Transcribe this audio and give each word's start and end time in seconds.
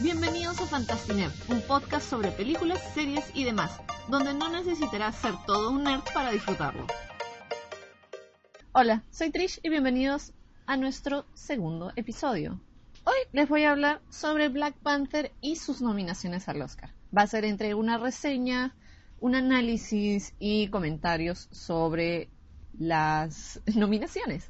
Bienvenidos 0.00 0.60
a 0.60 0.66
Fantastinet, 0.66 1.32
un 1.48 1.60
podcast 1.60 2.08
sobre 2.08 2.30
películas, 2.30 2.80
series 2.94 3.32
y 3.34 3.42
demás, 3.42 3.80
donde 4.08 4.32
no 4.32 4.48
necesitarás 4.48 5.16
ser 5.16 5.34
todo 5.44 5.72
un 5.72 5.82
nerd 5.82 6.04
para 6.14 6.30
disfrutarlo. 6.30 6.86
Hola, 8.70 9.02
soy 9.10 9.30
Trish 9.32 9.58
y 9.60 9.70
bienvenidos 9.70 10.32
a 10.66 10.76
nuestro 10.76 11.26
segundo 11.34 11.90
episodio. 11.96 12.60
Hoy 13.02 13.16
les 13.32 13.48
voy 13.48 13.64
a 13.64 13.72
hablar 13.72 14.00
sobre 14.08 14.48
Black 14.48 14.76
Panther 14.76 15.32
y 15.40 15.56
sus 15.56 15.82
nominaciones 15.82 16.48
al 16.48 16.62
Oscar. 16.62 16.94
Va 17.16 17.22
a 17.22 17.26
ser 17.26 17.44
entre 17.44 17.74
una 17.74 17.98
reseña, 17.98 18.76
un 19.18 19.34
análisis 19.34 20.32
y 20.38 20.68
comentarios 20.68 21.48
sobre 21.50 22.28
las 22.78 23.60
nominaciones. 23.74 24.48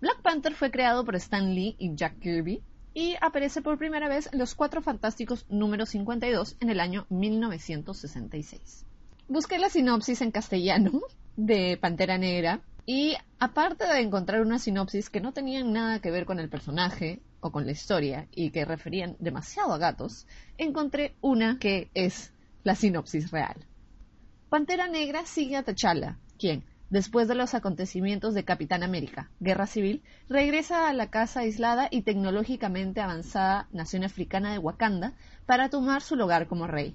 Black 0.00 0.22
Panther 0.22 0.54
fue 0.54 0.70
creado 0.70 1.04
por 1.04 1.16
Stan 1.16 1.52
Lee 1.52 1.74
y 1.80 1.96
Jack 1.96 2.20
Kirby 2.20 2.62
y 2.94 3.16
aparece 3.20 3.62
por 3.62 3.78
primera 3.78 4.08
vez 4.08 4.28
en 4.32 4.38
Los 4.38 4.54
Cuatro 4.54 4.82
Fantásticos 4.82 5.46
número 5.48 5.86
52 5.86 6.56
en 6.60 6.70
el 6.70 6.80
año 6.80 7.06
1966. 7.10 8.86
Busqué 9.28 9.58
la 9.58 9.70
sinopsis 9.70 10.20
en 10.20 10.30
castellano 10.30 11.00
de 11.36 11.78
Pantera 11.80 12.18
Negra 12.18 12.60
y 12.84 13.16
aparte 13.38 13.86
de 13.86 14.00
encontrar 14.00 14.42
una 14.42 14.58
sinopsis 14.58 15.08
que 15.08 15.20
no 15.20 15.32
tenía 15.32 15.62
nada 15.64 16.00
que 16.00 16.10
ver 16.10 16.26
con 16.26 16.38
el 16.38 16.48
personaje 16.48 17.20
o 17.40 17.50
con 17.50 17.64
la 17.64 17.72
historia 17.72 18.28
y 18.32 18.50
que 18.50 18.64
referían 18.64 19.16
demasiado 19.18 19.72
a 19.72 19.78
gatos, 19.78 20.26
encontré 20.58 21.14
una 21.20 21.58
que 21.58 21.90
es 21.94 22.32
la 22.64 22.74
sinopsis 22.74 23.30
real. 23.30 23.56
Pantera 24.48 24.86
Negra 24.86 25.24
sigue 25.24 25.56
a 25.56 25.62
T'Challa, 25.62 26.18
quien, 26.38 26.64
después 26.92 27.26
de 27.26 27.34
los 27.34 27.54
acontecimientos 27.54 28.34
de 28.34 28.44
Capitán 28.44 28.82
América, 28.82 29.30
Guerra 29.40 29.66
Civil, 29.66 30.02
regresa 30.28 30.90
a 30.90 30.92
la 30.92 31.08
casa 31.08 31.40
aislada 31.40 31.88
y 31.90 32.02
tecnológicamente 32.02 33.00
avanzada 33.00 33.66
nación 33.72 34.04
africana 34.04 34.52
de 34.52 34.58
Wakanda 34.58 35.14
para 35.46 35.70
tomar 35.70 36.02
su 36.02 36.16
lugar 36.16 36.48
como 36.48 36.66
rey. 36.66 36.94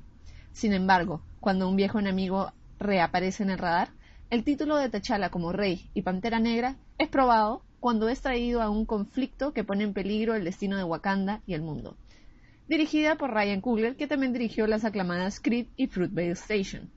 Sin 0.51 0.73
embargo, 0.73 1.23
cuando 1.39 1.67
un 1.67 1.75
viejo 1.75 1.97
enemigo 1.97 2.53
reaparece 2.77 3.41
en 3.41 3.49
el 3.49 3.57
radar, 3.57 3.89
el 4.29 4.43
título 4.43 4.75
de 4.75 4.89
T'Challa 4.89 5.31
como 5.31 5.51
rey 5.51 5.89
y 5.95 6.03
Pantera 6.03 6.39
Negra 6.39 6.75
es 6.99 7.07
probado 7.07 7.63
cuando 7.79 8.07
es 8.07 8.21
traído 8.21 8.61
a 8.61 8.69
un 8.69 8.85
conflicto 8.85 9.51
que 9.51 9.63
pone 9.63 9.83
en 9.83 9.93
peligro 9.93 10.35
el 10.35 10.43
destino 10.43 10.77
de 10.77 10.83
Wakanda 10.83 11.41
y 11.47 11.55
el 11.55 11.63
mundo. 11.63 11.97
Dirigida 12.67 13.15
por 13.15 13.33
Ryan 13.33 13.61
Coogler, 13.61 13.95
que 13.95 14.05
también 14.05 14.31
dirigió 14.31 14.67
las 14.67 14.85
aclamadas 14.85 15.39
Creed 15.39 15.65
y 15.75 15.87
Fruitvale 15.87 16.31
Station. 16.33 16.91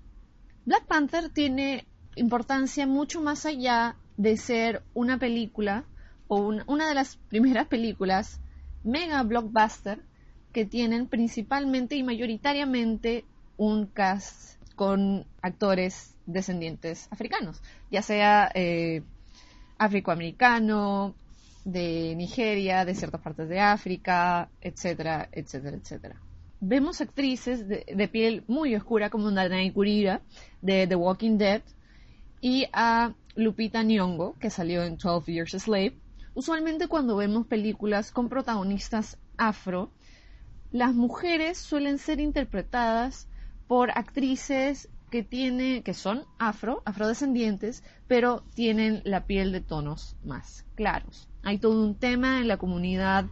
Black 0.67 0.85
Panther 0.85 1.31
tiene 1.31 1.87
importancia 2.21 2.87
mucho 2.87 3.23
más 3.23 3.47
allá 3.47 3.97
de 4.17 4.37
ser 4.37 4.83
una 4.93 5.19
película 5.19 5.85
o 6.29 6.53
una 6.67 6.89
de 6.89 6.95
las 6.95 7.17
primeras 7.29 7.67
películas 7.67 8.41
mega 8.85 9.23
blockbuster 9.23 10.01
que 10.53 10.65
tienen 10.65 11.07
principalmente 11.07 11.97
y 11.97 12.03
mayoritariamente 12.03 13.25
un 13.57 13.87
cast 13.87 14.61
con 14.77 15.27
actores 15.43 16.15
descendientes 16.27 17.09
africanos, 17.11 17.63
ya 17.91 18.03
sea 18.03 18.51
eh, 18.55 19.03
afroamericano, 19.79 21.15
de 21.65 22.15
Nigeria, 22.17 22.85
de 22.85 22.95
ciertas 22.95 23.21
partes 23.21 23.49
de 23.49 23.61
África, 23.61 24.49
etcétera, 24.61 25.29
etcétera, 25.33 25.77
etcétera. 25.77 26.17
Vemos 26.61 27.01
actrices 27.01 27.69
de, 27.69 28.09
piel 28.09 28.45
muy 28.47 28.75
oscura 28.75 29.11
como 29.11 29.31
Danai 29.31 29.71
Gurira 29.71 30.21
de 30.63 30.87
The 30.87 30.97
Walking 30.97 31.39
Dead 31.39 31.63
y 32.41 32.67
a 32.73 33.15
Lupita 33.35 33.83
Nyong'o 33.83 34.37
que 34.39 34.51
salió 34.51 34.83
en 34.83 34.97
12 34.97 35.33
Years 35.33 35.55
a 35.55 35.59
Slave. 35.59 35.97
Usualmente 36.35 36.89
cuando 36.89 37.17
vemos 37.17 37.47
películas 37.47 38.13
con 38.13 38.29
protagonistas 38.29 39.19
afro, 39.37 39.91
las 40.71 40.95
mujeres 40.95 41.59
suelen 41.59 41.99
ser 41.99 42.21
interpretadas 42.21 43.29
por 43.67 43.91
actrices 43.91 44.89
que 45.11 45.23
tiene, 45.23 45.83
que 45.83 45.95
son 45.95 46.25
afro, 46.39 46.83
afrodescendientes, 46.85 47.83
pero 48.07 48.45
tienen 48.55 49.03
la 49.05 49.27
piel 49.27 49.53
de 49.53 49.61
tonos 49.61 50.17
más 50.25 50.65
claros. 50.77 51.29
Hay 51.43 51.59
todo 51.59 51.83
un 51.83 51.97
tema 51.97 52.41
en 52.41 52.49
la 52.49 52.59
comunidad 52.59 53.27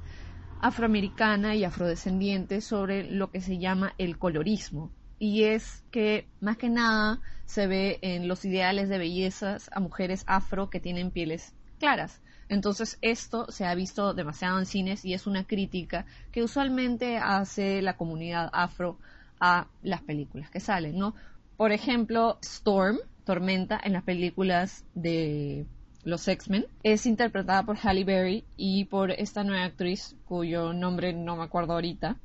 afroamericana 0.60 1.54
y 1.54 1.64
afrodescendiente 1.64 2.60
sobre 2.60 3.08
lo 3.10 3.30
que 3.30 3.40
se 3.40 3.58
llama 3.58 3.94
el 3.98 4.18
colorismo. 4.18 4.90
Y 5.18 5.44
es 5.44 5.82
que 5.90 6.26
más 6.40 6.56
que 6.56 6.68
nada 6.68 7.20
se 7.46 7.66
ve 7.66 7.98
en 8.02 8.28
los 8.28 8.44
ideales 8.44 8.88
de 8.88 8.98
bellezas 8.98 9.70
a 9.72 9.80
mujeres 9.80 10.24
afro 10.26 10.70
que 10.70 10.80
tienen 10.80 11.10
pieles 11.10 11.54
claras. 11.78 12.20
Entonces 12.48 12.98
esto 13.02 13.50
se 13.50 13.66
ha 13.66 13.74
visto 13.74 14.14
demasiado 14.14 14.58
en 14.58 14.66
cines 14.66 15.04
y 15.04 15.14
es 15.14 15.26
una 15.26 15.44
crítica 15.44 16.06
que 16.32 16.42
usualmente 16.42 17.18
hace 17.18 17.82
la 17.82 17.96
comunidad 17.96 18.48
afro 18.52 18.98
a 19.40 19.68
las 19.82 20.02
películas 20.02 20.50
que 20.50 20.60
salen, 20.60 20.98
¿no? 20.98 21.14
Por 21.56 21.72
ejemplo, 21.72 22.38
Storm, 22.42 22.98
Tormenta, 23.24 23.78
en 23.82 23.92
las 23.92 24.04
películas 24.04 24.84
de 24.94 25.66
los 26.04 26.26
X-Men. 26.26 26.66
Es 26.82 27.06
interpretada 27.06 27.62
por 27.64 27.76
Halle 27.76 28.04
Berry 28.04 28.44
y 28.56 28.86
por 28.86 29.10
esta 29.10 29.44
nueva 29.44 29.64
actriz 29.64 30.16
cuyo 30.24 30.72
nombre 30.72 31.12
no 31.12 31.36
me 31.36 31.44
acuerdo 31.44 31.74
ahorita. 31.74 32.16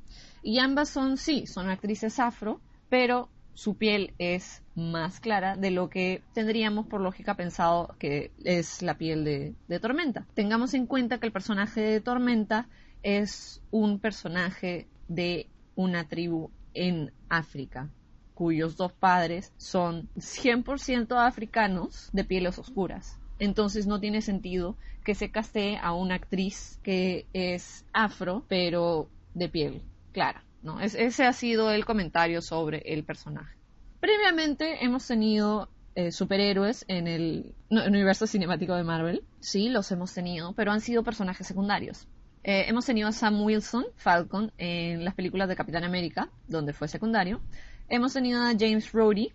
Y 0.42 0.58
ambas 0.58 0.88
son, 0.88 1.16
sí, 1.16 1.46
son 1.46 1.68
actrices 1.68 2.18
afro, 2.18 2.60
pero 2.94 3.28
su 3.54 3.76
piel 3.76 4.14
es 4.18 4.62
más 4.76 5.18
clara 5.18 5.56
de 5.56 5.72
lo 5.72 5.90
que 5.90 6.22
tendríamos 6.32 6.86
por 6.86 7.00
lógica 7.00 7.34
pensado 7.34 7.92
que 7.98 8.30
es 8.44 8.82
la 8.82 8.96
piel 8.98 9.24
de, 9.24 9.80
Tormenta. 9.80 10.28
Tengamos 10.34 10.74
en 10.74 10.86
cuenta 10.86 11.18
que 11.18 11.26
el 11.26 11.32
personaje 11.32 11.80
de 11.80 12.00
Tormenta 12.00 12.68
es 13.02 13.60
un 13.72 13.98
personaje 13.98 14.86
de 15.08 15.48
una 15.74 16.06
tribu 16.06 16.52
en 16.72 17.10
África 17.28 17.90
cuyos 18.32 18.76
dos 18.76 18.92
padres 18.92 19.52
son 19.56 20.08
100% 20.14 21.16
africanos 21.18 22.10
de 22.12 22.22
pieles 22.22 22.60
oscuras. 22.60 23.18
Entonces 23.40 23.88
no 23.88 23.98
tiene 23.98 24.22
sentido 24.22 24.76
que 25.02 25.16
se 25.16 25.32
castee 25.32 25.78
a 25.82 25.94
una 25.94 26.14
actriz 26.14 26.78
que 26.84 27.26
es 27.32 27.84
afro, 27.92 28.44
pero 28.46 29.08
de 29.34 29.48
piel 29.48 29.82
clara. 30.12 30.44
¿No? 30.64 30.80
ese 30.80 31.24
ha 31.24 31.32
sido 31.32 31.70
el 31.70 31.84
comentario 31.84 32.42
sobre 32.42 32.78
el 32.86 33.04
personaje. 33.04 33.56
Previamente 34.00 34.84
hemos 34.84 35.06
tenido 35.06 35.68
eh, 35.94 36.10
superhéroes 36.10 36.84
en 36.88 37.06
el, 37.06 37.54
universo 37.70 38.26
cinemático 38.26 38.74
de 38.74 38.82
Marvel. 38.82 39.22
Sí, 39.38 39.68
los 39.68 39.92
hemos 39.92 40.12
tenido, 40.12 40.52
pero 40.54 40.72
han 40.72 40.80
sido 40.80 41.04
personajes 41.04 41.46
secundarios. 41.46 42.08
Eh, 42.42 42.64
hemos 42.68 42.84
tenido 42.84 43.08
a 43.08 43.12
Sam 43.12 43.42
Wilson, 43.42 43.86
Falcon, 43.94 44.52
en 44.58 45.04
las 45.04 45.14
películas 45.14 45.48
de 45.48 45.56
Capitán 45.56 45.84
América, 45.84 46.30
donde 46.48 46.72
fue 46.72 46.88
secundario. 46.88 47.40
Hemos 47.88 48.12
tenido 48.12 48.42
a 48.42 48.52
James 48.58 48.92
Rhodey, 48.92 49.32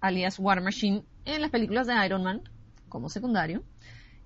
alias 0.00 0.38
War 0.38 0.62
Machine, 0.62 1.02
en 1.24 1.40
las 1.42 1.50
películas 1.50 1.86
de 1.86 2.06
Iron 2.06 2.22
Man, 2.22 2.42
como 2.88 3.10
secundario. 3.10 3.62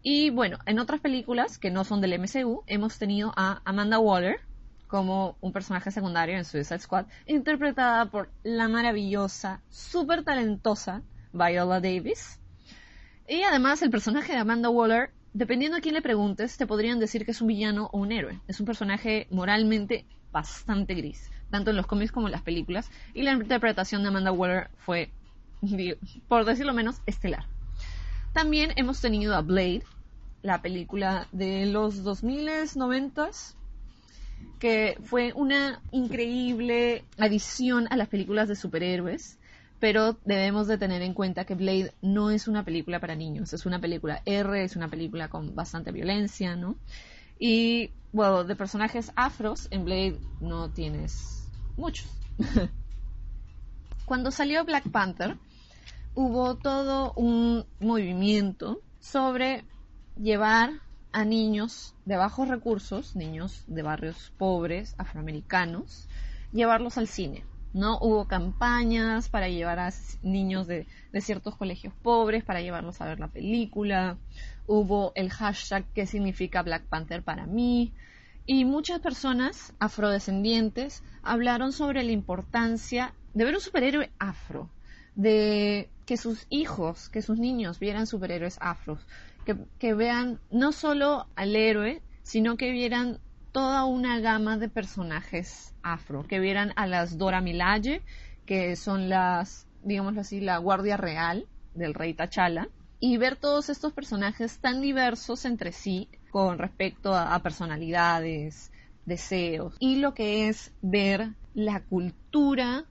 Y 0.02 0.30
bueno, 0.30 0.58
en 0.66 0.78
otras 0.78 1.00
películas 1.00 1.58
que 1.58 1.70
no 1.70 1.84
son 1.84 2.00
del 2.00 2.19
MCU, 2.19 2.62
hemos 2.66 2.98
tenido 2.98 3.32
a 3.36 3.60
Amanda 3.64 3.98
Waller 3.98 4.40
como 4.92 5.38
un 5.41 5.54
personaje 5.54 5.91
secundario 5.91 6.36
en 6.36 6.44
Suicide 6.44 6.78
Squad, 6.78 7.06
interpretada 7.25 8.10
por 8.10 8.28
la 8.42 8.69
maravillosa, 8.69 9.62
súper 9.70 10.22
talentosa 10.22 11.00
Viola 11.32 11.80
Davis. 11.80 12.38
Y 13.26 13.42
además 13.42 13.81
el 13.81 13.88
personaje 13.88 14.32
de 14.32 14.38
Amanda 14.38 14.69
Waller, 14.69 15.08
dependiendo 15.32 15.78
a 15.78 15.81
quién 15.81 15.94
le 15.94 16.02
preguntes, 16.02 16.58
te 16.58 16.66
podrían 16.66 16.98
decir 16.98 17.25
que 17.25 17.31
es 17.31 17.41
un 17.41 17.48
villano 17.48 17.88
o 17.91 18.00
un 18.00 18.12
héroe. 18.12 18.38
Es 18.48 18.60
un 18.60 18.66
personaje 18.66 19.28
moralmente 19.31 20.04
bastante 20.31 20.92
gris, 20.92 21.31
tanto 21.50 21.70
en 21.70 21.76
los 21.76 21.86
cómics 21.86 22.12
como 22.12 22.28
en 22.28 22.32
las 22.32 22.42
películas, 22.42 22.91
y 23.14 23.22
la 23.22 23.32
interpretación 23.32 24.02
de 24.02 24.08
Amanda 24.08 24.31
Waller 24.31 24.69
fue, 24.76 25.10
por 26.28 26.44
decirlo 26.44 26.75
menos, 26.75 27.00
estelar. 27.06 27.47
También 28.34 28.75
hemos 28.76 29.00
tenido 29.00 29.34
a 29.36 29.41
Blade, 29.41 29.84
la 30.42 30.60
película 30.60 31.28
de 31.32 31.64
los 31.64 32.04
2090s, 32.04 33.54
que 34.58 34.97
fue 35.05 35.32
una 35.34 35.82
increíble 35.90 37.05
adición 37.19 37.87
a 37.90 37.96
las 37.96 38.08
películas 38.08 38.49
de 38.49 38.56
superhéroes, 38.56 39.38
pero 39.81 40.16
debemos 40.25 40.69
de 40.69 40.78
tener 40.78 41.02
en 41.02 41.14
cuenta 41.14 41.44
que 41.44 41.56
Blade 41.56 41.93
no 42.02 42.31
es 42.31 42.46
una 42.46 42.64
película 42.64 43.00
para 43.00 43.16
niños, 43.16 43.52
es 43.52 43.66
una 43.66 43.81
película 43.81 44.22
R, 44.25 44.62
es 44.62 44.76
una 44.76 44.88
película 44.88 45.28
con 45.28 45.56
bastante 45.56 45.90
violencia, 45.90 46.55
¿no? 46.55 46.76
Y, 47.38 47.90
bueno, 48.12 48.44
de 48.44 48.55
personajes 48.55 49.11
afros 49.16 49.66
en 49.72 49.84
Blade 49.84 50.20
no 50.40 50.70
tienes 50.70 51.49
muchos. 51.76 52.06
Cuando 54.05 54.31
salió 54.31 54.64
Black 54.64 54.88
Panther, 54.90 55.37
hubo 56.14 56.55
todo 56.56 57.12
un 57.14 57.66
movimiento 57.81 58.81
sobre 59.00 59.64
llevar 60.16 60.75
a 61.12 61.25
niños 61.25 61.94
de 62.05 62.17
bajos 62.17 62.49
recursos, 62.49 63.14
niños 63.17 63.64
de 63.67 63.82
barrios 63.82 64.32
pobres, 64.38 64.94
afroamericanos, 64.99 66.09
llevarlos 66.53 66.99
al 66.99 67.06
cine. 67.06 67.44
¿no? 67.73 67.99
Hubo 67.99 68.26
campañas 68.26 69.29
para 69.29 69.49
llevar 69.49 69.79
a 69.79 69.93
niños 70.23 70.67
de, 70.67 70.87
ciertos 71.20 71.56
colegios 71.56 71.94
pobres, 72.03 72.44
para 72.44 72.61
llevarlos 72.61 73.00
a 73.00 73.06
ver 73.06 73.20
la 73.20 73.29
película. 73.29 74.19
Hubo 74.67 75.12
el 75.14 75.31
hashtag 75.31 75.85
que 75.94 76.06
significa 76.06 76.62
Black 76.62 76.85
Panther 76.85 77.23
para 77.23 77.47
mí. 77.47 77.93
Y 78.44 78.64
muchas 78.64 79.00
personas 79.00 79.73
afrodescendientes 79.79 81.03
hablaron 81.23 81.73
sobre 81.73 82.03
la 82.03 82.12
importancia 82.12 83.14
de 83.35 83.44
ver 83.44 83.55
un 83.55 83.61
superhéroe 83.61 84.11
afro, 84.19 84.69
de 85.14 85.88
que 86.06 86.17
sus 86.17 86.47
hijos, 86.50 87.09
que 87.09 87.23
sus 87.23 87.38
niños 87.38 87.79
vieran 87.79 88.06
superhéroes 88.06 88.59
afros, 88.61 89.06
que, 89.44 89.56
que 89.78 89.94
vean 89.94 90.40
no 90.50 90.72
solo 90.72 91.26
al 91.36 91.56
héroe, 91.56 92.02
sino 92.22 92.56
que 92.56 92.70
vieran 92.70 93.18
toda 93.52 93.84
una 93.84 94.18
gama 94.20 94.56
de 94.56 94.68
personajes 94.68 95.74
afro, 95.82 96.24
que 96.26 96.40
vieran 96.40 96.72
a 96.76 96.86
las 96.86 97.18
Dora 97.18 97.40
Milaje, 97.40 98.02
que 98.46 98.76
son 98.76 99.08
las, 99.08 99.66
digámoslo 99.82 100.22
así, 100.22 100.40
la 100.40 100.58
guardia 100.58 100.96
real 100.96 101.46
del 101.74 101.94
rey 101.94 102.14
T'Challa, 102.14 102.68
y 102.98 103.16
ver 103.16 103.36
todos 103.36 103.68
estos 103.68 103.92
personajes 103.92 104.58
tan 104.58 104.80
diversos 104.80 105.44
entre 105.44 105.72
sí 105.72 106.08
con 106.30 106.58
respecto 106.58 107.14
a, 107.14 107.38
personalidades, 107.40 108.70
deseos, 109.04 109.74
y 109.80 109.96
lo 109.96 110.14
que 110.14 110.48
es 110.48 110.72
ver 110.80 111.30
la 111.54 111.80
cultura 111.80 112.86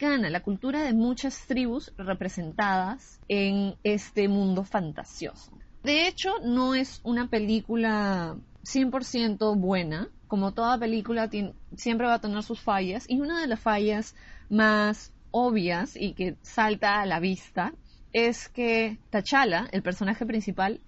la 0.00 0.40
cultura 0.40 0.82
de 0.82 0.92
muchas 0.92 1.46
tribus 1.46 1.92
representadas 1.96 3.20
en 3.28 3.74
este 3.82 4.28
mundo 4.28 4.64
fantasioso. 4.64 5.52
De 5.82 6.06
hecho, 6.06 6.38
no 6.44 6.74
es 6.74 7.00
una 7.02 7.28
película 7.28 8.36
100% 8.62 9.58
buena. 9.58 10.08
Como 10.28 10.52
toda 10.52 10.78
película, 10.78 11.28
siempre 11.76 12.06
va 12.06 12.14
a 12.14 12.20
tener 12.20 12.42
sus 12.42 12.60
fallas. 12.60 13.06
Y 13.08 13.20
una 13.20 13.40
de 13.40 13.46
las 13.46 13.60
fallas 13.60 14.14
más 14.50 15.12
obvias 15.30 15.96
y 15.96 16.12
que 16.12 16.36
salta 16.42 17.00
a 17.00 17.06
la 17.06 17.20
vista 17.20 17.72
es 18.12 18.48
que 18.48 18.98
T'Challa, 19.10 19.68
el 19.72 19.82
personaje 19.82 20.26
principal, 20.26 20.80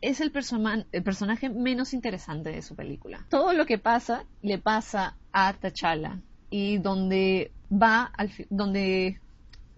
es 0.00 0.20
el, 0.20 0.32
el, 0.92 1.02
personaje 1.02 1.48
menos 1.48 1.92
interesante 1.92 2.50
de 2.50 2.62
su 2.62 2.76
película. 2.76 3.24
Todo 3.28 3.52
lo 3.52 3.66
que 3.66 3.78
pasa 3.78 4.24
le 4.42 4.58
pasa 4.58 5.16
a 5.32 5.52
T'Challa 5.54 6.20
y 6.50 6.78
donde 6.78 7.52
va 7.70 8.04
al 8.04 8.30
donde 8.50 9.20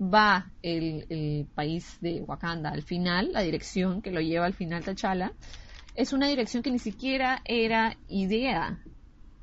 va 0.01 0.51
el, 0.63 1.07
el, 1.11 1.47
país 1.55 1.99
de 2.01 2.23
Wakanda 2.23 2.71
al 2.71 2.83
final, 2.83 3.33
la 3.33 3.43
dirección 3.43 4.01
que 4.01 4.11
lo 4.11 4.21
lleva 4.21 4.47
al 4.47 4.55
final 4.55 4.83
T'Challa, 4.85 5.33
es 5.95 6.13
una 6.13 6.29
dirección 6.29 6.63
que 6.63 6.71
ni 6.71 6.79
siquiera 6.79 7.43
era 7.45 7.97
idea 8.09 8.81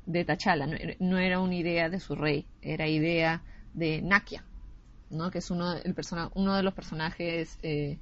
de 0.06 0.24
T'Challa, 0.24 0.66
no, 0.98 1.18
era 1.18 1.40
una 1.40 1.54
idea 1.54 1.88
de 1.88 2.00
su 2.00 2.14
rey, 2.16 2.46
era 2.60 2.88
idea 2.88 3.42
de 3.74 4.02
Nakia, 4.02 4.44
¿no? 5.10 5.30
que 5.30 5.38
es 5.38 5.50
uno, 5.50 5.74
el 5.74 5.94
uno 6.34 6.56
de 6.56 6.62
los 6.62 6.74
personajes 6.74 7.58
eh, 7.62 7.98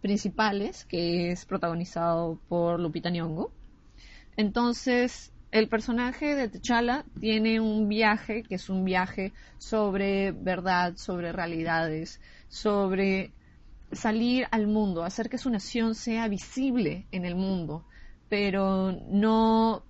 principales 0.00 0.84
que 0.84 1.30
es 1.30 1.46
protagonizado 1.46 2.38
por 2.48 2.80
Lupita 2.80 3.10
Nyong'o. 3.10 3.50
Entonces, 4.36 5.32
el 5.50 5.68
personaje 5.68 6.34
de 6.34 6.48
T'Challa 6.48 7.04
tiene 7.20 7.60
un 7.60 7.88
viaje 7.88 8.42
que 8.42 8.56
es 8.56 8.68
un 8.68 8.84
viaje 8.84 9.32
sobre 9.58 10.32
verdad, 10.32 10.96
sobre 10.96 11.32
realidades, 11.32 12.20
sobre 12.48 13.32
salir 13.92 14.46
al 14.50 14.66
mundo, 14.66 15.04
hacer 15.04 15.30
que 15.30 15.38
su 15.38 15.50
nación 15.50 15.94
sea 15.94 16.28
visible 16.28 17.06
en 17.12 17.24
el 17.24 17.34
mundo, 17.34 17.84
pero 18.28 18.92
no 18.92 19.82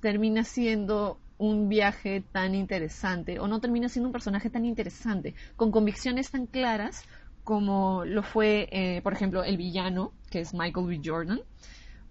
termina 0.00 0.44
siendo 0.44 1.18
un 1.36 1.68
viaje 1.68 2.22
tan 2.32 2.54
interesante 2.54 3.38
o 3.38 3.48
no 3.48 3.60
termina 3.60 3.88
siendo 3.88 4.08
un 4.08 4.12
personaje 4.12 4.48
tan 4.48 4.64
interesante, 4.64 5.34
con 5.56 5.70
convicciones 5.70 6.30
tan 6.30 6.46
claras 6.46 7.04
como 7.42 8.06
lo 8.06 8.22
fue, 8.22 8.68
eh, 8.72 9.02
por 9.02 9.12
ejemplo, 9.12 9.44
el 9.44 9.58
villano, 9.58 10.12
que 10.30 10.40
es 10.40 10.54
Michael 10.54 10.86
B. 10.86 11.00
Jordan, 11.04 11.40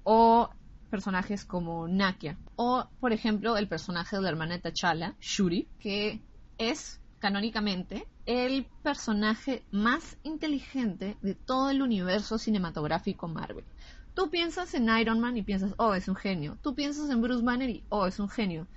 o 0.04 0.50
personajes 0.94 1.44
como 1.44 1.88
Nakia, 1.88 2.38
o 2.56 2.88
por 3.00 3.14
ejemplo 3.14 3.58
el 3.58 3.68
personaje 3.68 4.16
de 4.16 4.22
la 4.22 4.30
hermana 4.30 4.60
de 4.60 4.62
T'Challa, 4.62 5.16
Shuri, 5.20 5.68
que 5.80 6.22
es 6.60 7.02
canónicamente 7.18 8.08
el 8.28 8.68
personaje 8.84 9.64
más 9.72 10.18
inteligente 10.22 11.18
de 11.24 11.34
todo 11.34 11.72
el 11.72 11.82
universo 11.82 12.38
cinematográfico 12.38 13.28
Marvel. 13.28 13.66
Tú 14.14 14.30
piensas 14.30 14.76
en 14.76 14.88
Iron 14.96 15.20
Man 15.20 15.36
y 15.36 15.42
piensas, 15.42 15.74
oh, 15.78 15.96
es 15.96 16.08
un 16.08 16.16
genio. 16.16 16.60
Tú 16.62 16.76
piensas 16.76 17.10
en 17.10 17.24
Bruce 17.24 17.44
Banner 17.44 17.72
y, 17.72 17.84
oh, 17.90 18.06
es 18.06 18.20
un 18.20 18.30
genio. 18.30 18.68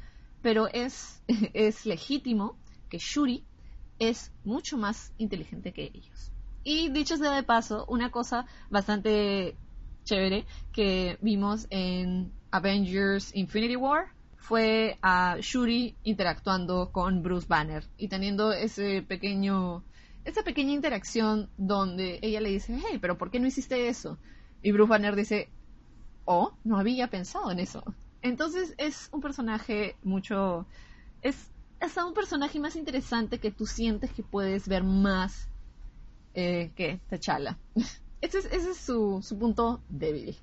Pero 0.40 0.68
es, 0.68 1.22
es 1.52 1.84
legítimo 1.84 2.56
que 2.88 2.96
Shuri 2.96 3.44
es 3.98 4.32
mucho 4.42 4.78
más 4.78 5.12
inteligente 5.18 5.74
que 5.74 5.92
ellos. 5.92 6.32
Y 6.64 6.88
dicho 6.88 7.18
sea 7.18 7.32
de 7.32 7.42
paso, 7.42 7.84
una 7.88 8.10
cosa 8.10 8.46
bastante 8.70 9.54
chévere 10.06 10.46
que 10.72 11.18
vimos 11.20 11.66
en 11.68 12.32
Avengers 12.50 13.34
Infinity 13.34 13.76
War 13.76 14.06
fue 14.36 14.96
a 15.02 15.36
Shuri 15.40 15.96
interactuando 16.04 16.90
con 16.92 17.22
Bruce 17.22 17.46
Banner 17.48 17.84
y 17.98 18.08
teniendo 18.08 18.52
ese 18.52 19.02
pequeño, 19.02 19.82
esa 20.24 20.42
pequeña 20.42 20.72
interacción 20.72 21.50
donde 21.58 22.20
ella 22.22 22.40
le 22.40 22.50
dice, 22.50 22.78
hey, 22.88 22.98
pero 23.00 23.18
¿por 23.18 23.30
qué 23.30 23.40
no 23.40 23.48
hiciste 23.48 23.88
eso? 23.88 24.18
Y 24.62 24.70
Bruce 24.72 24.88
Banner 24.88 25.16
dice, 25.16 25.50
oh, 26.24 26.52
no 26.62 26.78
había 26.78 27.08
pensado 27.08 27.50
en 27.50 27.58
eso. 27.58 27.82
Entonces 28.22 28.74
es 28.78 29.08
un 29.12 29.20
personaje 29.20 29.96
mucho, 30.04 30.66
es 31.22 31.50
hasta 31.80 32.06
un 32.06 32.14
personaje 32.14 32.60
más 32.60 32.76
interesante 32.76 33.38
que 33.38 33.50
tú 33.50 33.66
sientes 33.66 34.12
que 34.12 34.22
puedes 34.22 34.68
ver 34.68 34.84
más 34.84 35.48
eh, 36.34 36.70
que 36.76 37.00
T'Challa. 37.10 37.58
ese 38.20 38.38
es, 38.38 38.76
su, 38.76 39.20
su 39.22 39.38
punto 39.38 39.82
débil. 39.88 40.36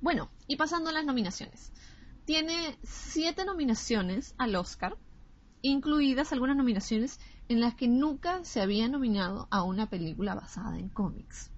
Bueno, 0.00 0.30
y 0.46 0.56
pasando 0.56 0.90
a 0.90 0.92
las 0.92 1.04
nominaciones 1.04 1.72
tiene 2.24 2.78
siete 2.84 3.44
nominaciones 3.44 4.34
al 4.38 4.54
Oscar, 4.54 4.96
incluidas 5.60 6.32
algunas 6.32 6.56
nominaciones 6.56 7.18
en 7.48 7.60
las 7.60 7.74
que 7.74 7.88
nunca 7.88 8.44
se 8.44 8.60
había 8.60 8.88
nominado 8.88 9.48
a 9.50 9.62
una 9.62 9.90
película 9.90 10.34
basada 10.34 10.78
en 10.78 10.88
cómics. 10.88 11.50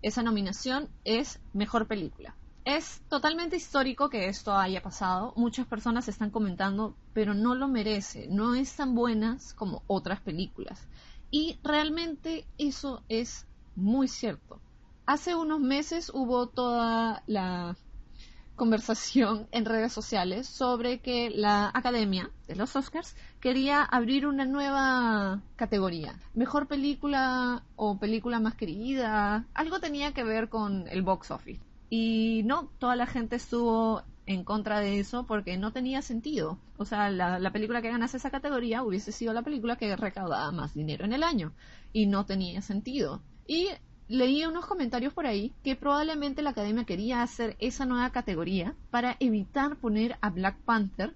Esa 0.00 0.22
nominación 0.22 0.88
es 1.04 1.40
Mejor 1.52 1.86
Película. 1.86 2.36
Es 2.64 3.02
totalmente 3.08 3.56
histórico 3.56 4.08
que 4.08 4.28
esto 4.28 4.56
haya 4.56 4.82
pasado. 4.82 5.32
Muchas 5.36 5.66
personas 5.66 6.08
están 6.08 6.30
comentando, 6.30 6.96
pero 7.12 7.34
no 7.34 7.56
lo 7.56 7.66
merece. 7.66 8.28
No 8.28 8.54
es 8.54 8.74
tan 8.76 8.94
buenas 8.94 9.52
como 9.54 9.82
otras 9.88 10.20
películas. 10.20 10.88
Y 11.30 11.58
realmente 11.64 12.46
eso 12.58 13.02
es 13.08 13.46
muy 13.74 14.06
cierto. 14.06 14.60
Hace 15.04 15.34
unos 15.34 15.60
meses 15.60 16.10
hubo 16.14 16.48
toda 16.48 17.22
la 17.26 17.76
conversación 18.54 19.48
en 19.52 19.64
redes 19.64 19.92
sociales 19.92 20.46
sobre 20.46 21.00
que 21.00 21.30
la 21.30 21.70
Academia 21.74 22.30
de 22.46 22.54
los 22.54 22.76
Oscars 22.76 23.16
quería 23.40 23.82
abrir 23.82 24.26
una 24.26 24.44
nueva 24.44 25.42
categoría. 25.56 26.14
Mejor 26.34 26.68
película 26.68 27.64
o 27.74 27.98
película 27.98 28.38
más 28.38 28.54
querida. 28.54 29.46
Algo 29.54 29.80
tenía 29.80 30.12
que 30.12 30.22
ver 30.22 30.48
con 30.48 30.86
el 30.88 31.02
box 31.02 31.32
office. 31.32 31.60
Y 31.90 32.42
no, 32.44 32.70
toda 32.78 32.94
la 32.94 33.06
gente 33.06 33.36
estuvo 33.36 34.02
en 34.24 34.44
contra 34.44 34.78
de 34.78 35.00
eso 35.00 35.26
porque 35.26 35.56
no 35.56 35.72
tenía 35.72 36.00
sentido. 36.00 36.58
O 36.76 36.84
sea, 36.84 37.10
la, 37.10 37.40
la, 37.40 37.50
película 37.50 37.82
que 37.82 37.90
ganase 37.90 38.18
esa 38.18 38.30
categoría 38.30 38.84
hubiese 38.84 39.10
sido 39.10 39.32
la 39.32 39.42
película 39.42 39.76
que 39.76 39.96
recaudaba 39.96 40.52
más 40.52 40.74
dinero 40.74 41.04
en 41.04 41.12
el 41.12 41.24
año. 41.24 41.52
Y 41.92 42.06
no 42.06 42.24
tenía 42.24 42.62
sentido. 42.62 43.20
Y 43.46 43.68
leí 44.12 44.44
unos 44.44 44.66
comentarios 44.66 45.14
por 45.14 45.26
ahí 45.26 45.54
que 45.64 45.74
probablemente 45.74 46.42
la 46.42 46.50
academia 46.50 46.84
quería 46.84 47.22
hacer 47.22 47.56
esa 47.60 47.86
nueva 47.86 48.10
categoría 48.10 48.76
para 48.90 49.16
evitar 49.20 49.76
poner 49.76 50.18
a 50.20 50.28
Black 50.28 50.58
Panther 50.66 51.14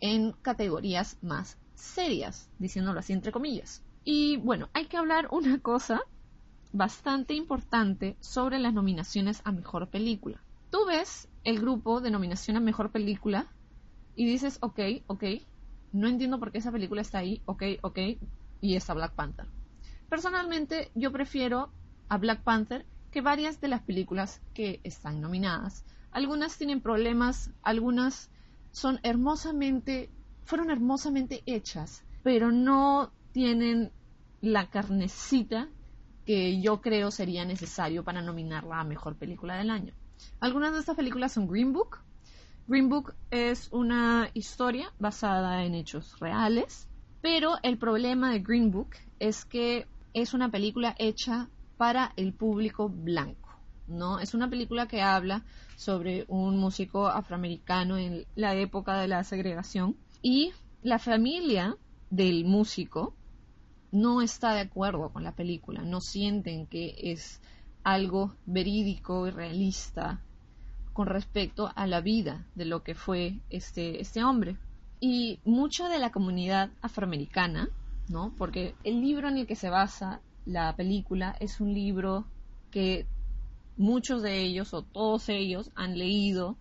en 0.00 0.30
categorías 0.30 1.18
más 1.20 1.58
serias, 1.74 2.48
diciéndolo 2.60 3.00
así 3.00 3.12
entre 3.12 3.32
comillas. 3.32 3.82
Y 4.04 4.36
bueno, 4.36 4.68
hay 4.72 4.86
que 4.86 4.96
hablar 4.96 5.26
una 5.32 5.58
cosa 5.58 6.00
bastante 6.72 7.34
importante 7.34 8.16
sobre 8.20 8.60
las 8.60 8.72
nominaciones 8.72 9.42
a 9.44 9.50
mejor 9.50 9.88
película. 9.88 10.40
Tú 10.70 10.86
ves 10.86 11.28
el 11.42 11.58
grupo 11.58 12.00
de 12.00 12.12
nominación 12.12 12.56
a 12.56 12.60
mejor 12.60 12.92
película 12.92 13.48
y 14.14 14.26
dices, 14.26 14.58
ok, 14.60 14.78
ok, 15.08 15.24
no 15.90 16.06
entiendo 16.06 16.38
por 16.38 16.52
qué 16.52 16.58
esa 16.58 16.70
película 16.70 17.02
está 17.02 17.18
ahí, 17.18 17.42
ok, 17.46 17.64
ok, 17.82 17.98
y 18.60 18.76
está 18.76 18.94
Black 18.94 19.14
Panther. 19.14 19.46
Personalmente, 20.08 20.92
yo 20.94 21.10
prefiero 21.10 21.72
a 22.12 22.18
Black 22.18 22.42
Panther 22.42 22.84
que 23.10 23.22
varias 23.22 23.58
de 23.62 23.68
las 23.68 23.80
películas 23.80 24.42
que 24.52 24.80
están 24.84 25.22
nominadas. 25.22 25.82
Algunas 26.10 26.58
tienen 26.58 26.82
problemas, 26.82 27.50
algunas 27.62 28.30
son 28.70 29.00
hermosamente, 29.02 30.10
fueron 30.44 30.70
hermosamente 30.70 31.42
hechas, 31.46 32.04
pero 32.22 32.52
no 32.52 33.10
tienen 33.32 33.92
la 34.42 34.68
carnecita 34.68 35.68
que 36.26 36.60
yo 36.60 36.82
creo 36.82 37.10
sería 37.10 37.46
necesario 37.46 38.04
para 38.04 38.20
nominarla 38.20 38.80
a 38.80 38.84
mejor 38.84 39.16
película 39.16 39.56
del 39.56 39.70
año. 39.70 39.94
Algunas 40.38 40.74
de 40.74 40.80
estas 40.80 40.96
películas 40.96 41.32
son 41.32 41.48
Green 41.48 41.72
Book. 41.72 42.00
Green 42.68 42.90
Book 42.90 43.14
es 43.30 43.72
una 43.72 44.28
historia 44.34 44.92
basada 44.98 45.64
en 45.64 45.74
hechos 45.74 46.20
reales, 46.20 46.88
pero 47.22 47.54
el 47.62 47.78
problema 47.78 48.32
de 48.32 48.40
Green 48.40 48.70
Book 48.70 48.96
es 49.18 49.46
que 49.46 49.86
es 50.12 50.34
una 50.34 50.50
película 50.50 50.94
hecha 50.98 51.48
para 51.82 52.12
el 52.14 52.32
público 52.32 52.88
blanco. 52.88 53.48
¿no? 53.88 54.20
Es 54.20 54.34
una 54.34 54.48
película 54.48 54.86
que 54.86 55.02
habla 55.02 55.42
sobre 55.74 56.24
un 56.28 56.56
músico 56.56 57.08
afroamericano 57.08 57.98
en 57.98 58.24
la 58.36 58.54
época 58.54 59.00
de 59.00 59.08
la 59.08 59.24
segregación 59.24 59.96
y 60.22 60.52
la 60.84 61.00
familia 61.00 61.76
del 62.08 62.44
músico 62.44 63.16
no 63.90 64.22
está 64.22 64.54
de 64.54 64.60
acuerdo 64.60 65.12
con 65.12 65.24
la 65.24 65.34
película, 65.34 65.82
no 65.82 66.00
sienten 66.00 66.68
que 66.68 66.94
es 67.02 67.40
algo 67.82 68.36
verídico 68.46 69.26
y 69.26 69.30
realista 69.32 70.22
con 70.92 71.08
respecto 71.08 71.68
a 71.74 71.88
la 71.88 72.00
vida 72.00 72.46
de 72.54 72.66
lo 72.66 72.84
que 72.84 72.94
fue 72.94 73.40
este, 73.50 74.00
este 74.00 74.22
hombre. 74.22 74.56
Y 75.00 75.40
mucha 75.44 75.88
de 75.88 75.98
la 75.98 76.12
comunidad 76.12 76.70
afroamericana, 76.80 77.70
¿no? 78.08 78.32
Porque 78.38 78.76
el 78.84 79.00
libro 79.00 79.28
en 79.28 79.38
el 79.38 79.48
que 79.48 79.56
se 79.56 79.68
basa 79.68 80.20
la 80.44 80.74
película 80.76 81.36
es 81.40 81.60
un 81.60 81.72
libro 81.72 82.24
que 82.70 83.06
muchos 83.76 84.22
de 84.22 84.40
ellos 84.40 84.74
o 84.74 84.82
todos 84.82 85.28
ellos 85.28 85.70
han 85.74 85.98
leído 85.98 86.56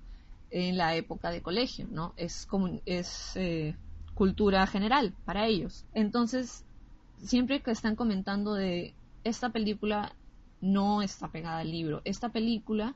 en 0.50 0.78
la 0.78 0.96
época 0.96 1.32
de 1.32 1.42
colegio, 1.42 1.88
¿no? 1.90 2.14
Es, 2.18 2.46
como, 2.46 2.80
es 2.86 3.36
eh, 3.36 3.76
cultura 4.14 4.68
general 4.68 5.14
para 5.26 5.48
ellos. 5.48 5.86
Entonces, 5.94 6.66
siempre 7.24 7.62
que 7.62 7.72
están 7.72 7.96
comentando 7.96 8.54
de 8.54 8.94
esta 9.24 9.50
película 9.50 10.14
no 10.60 11.02
está 11.02 11.30
pegada 11.30 11.60
al 11.60 11.72
libro, 11.72 12.02
esta 12.06 12.30
película 12.30 12.96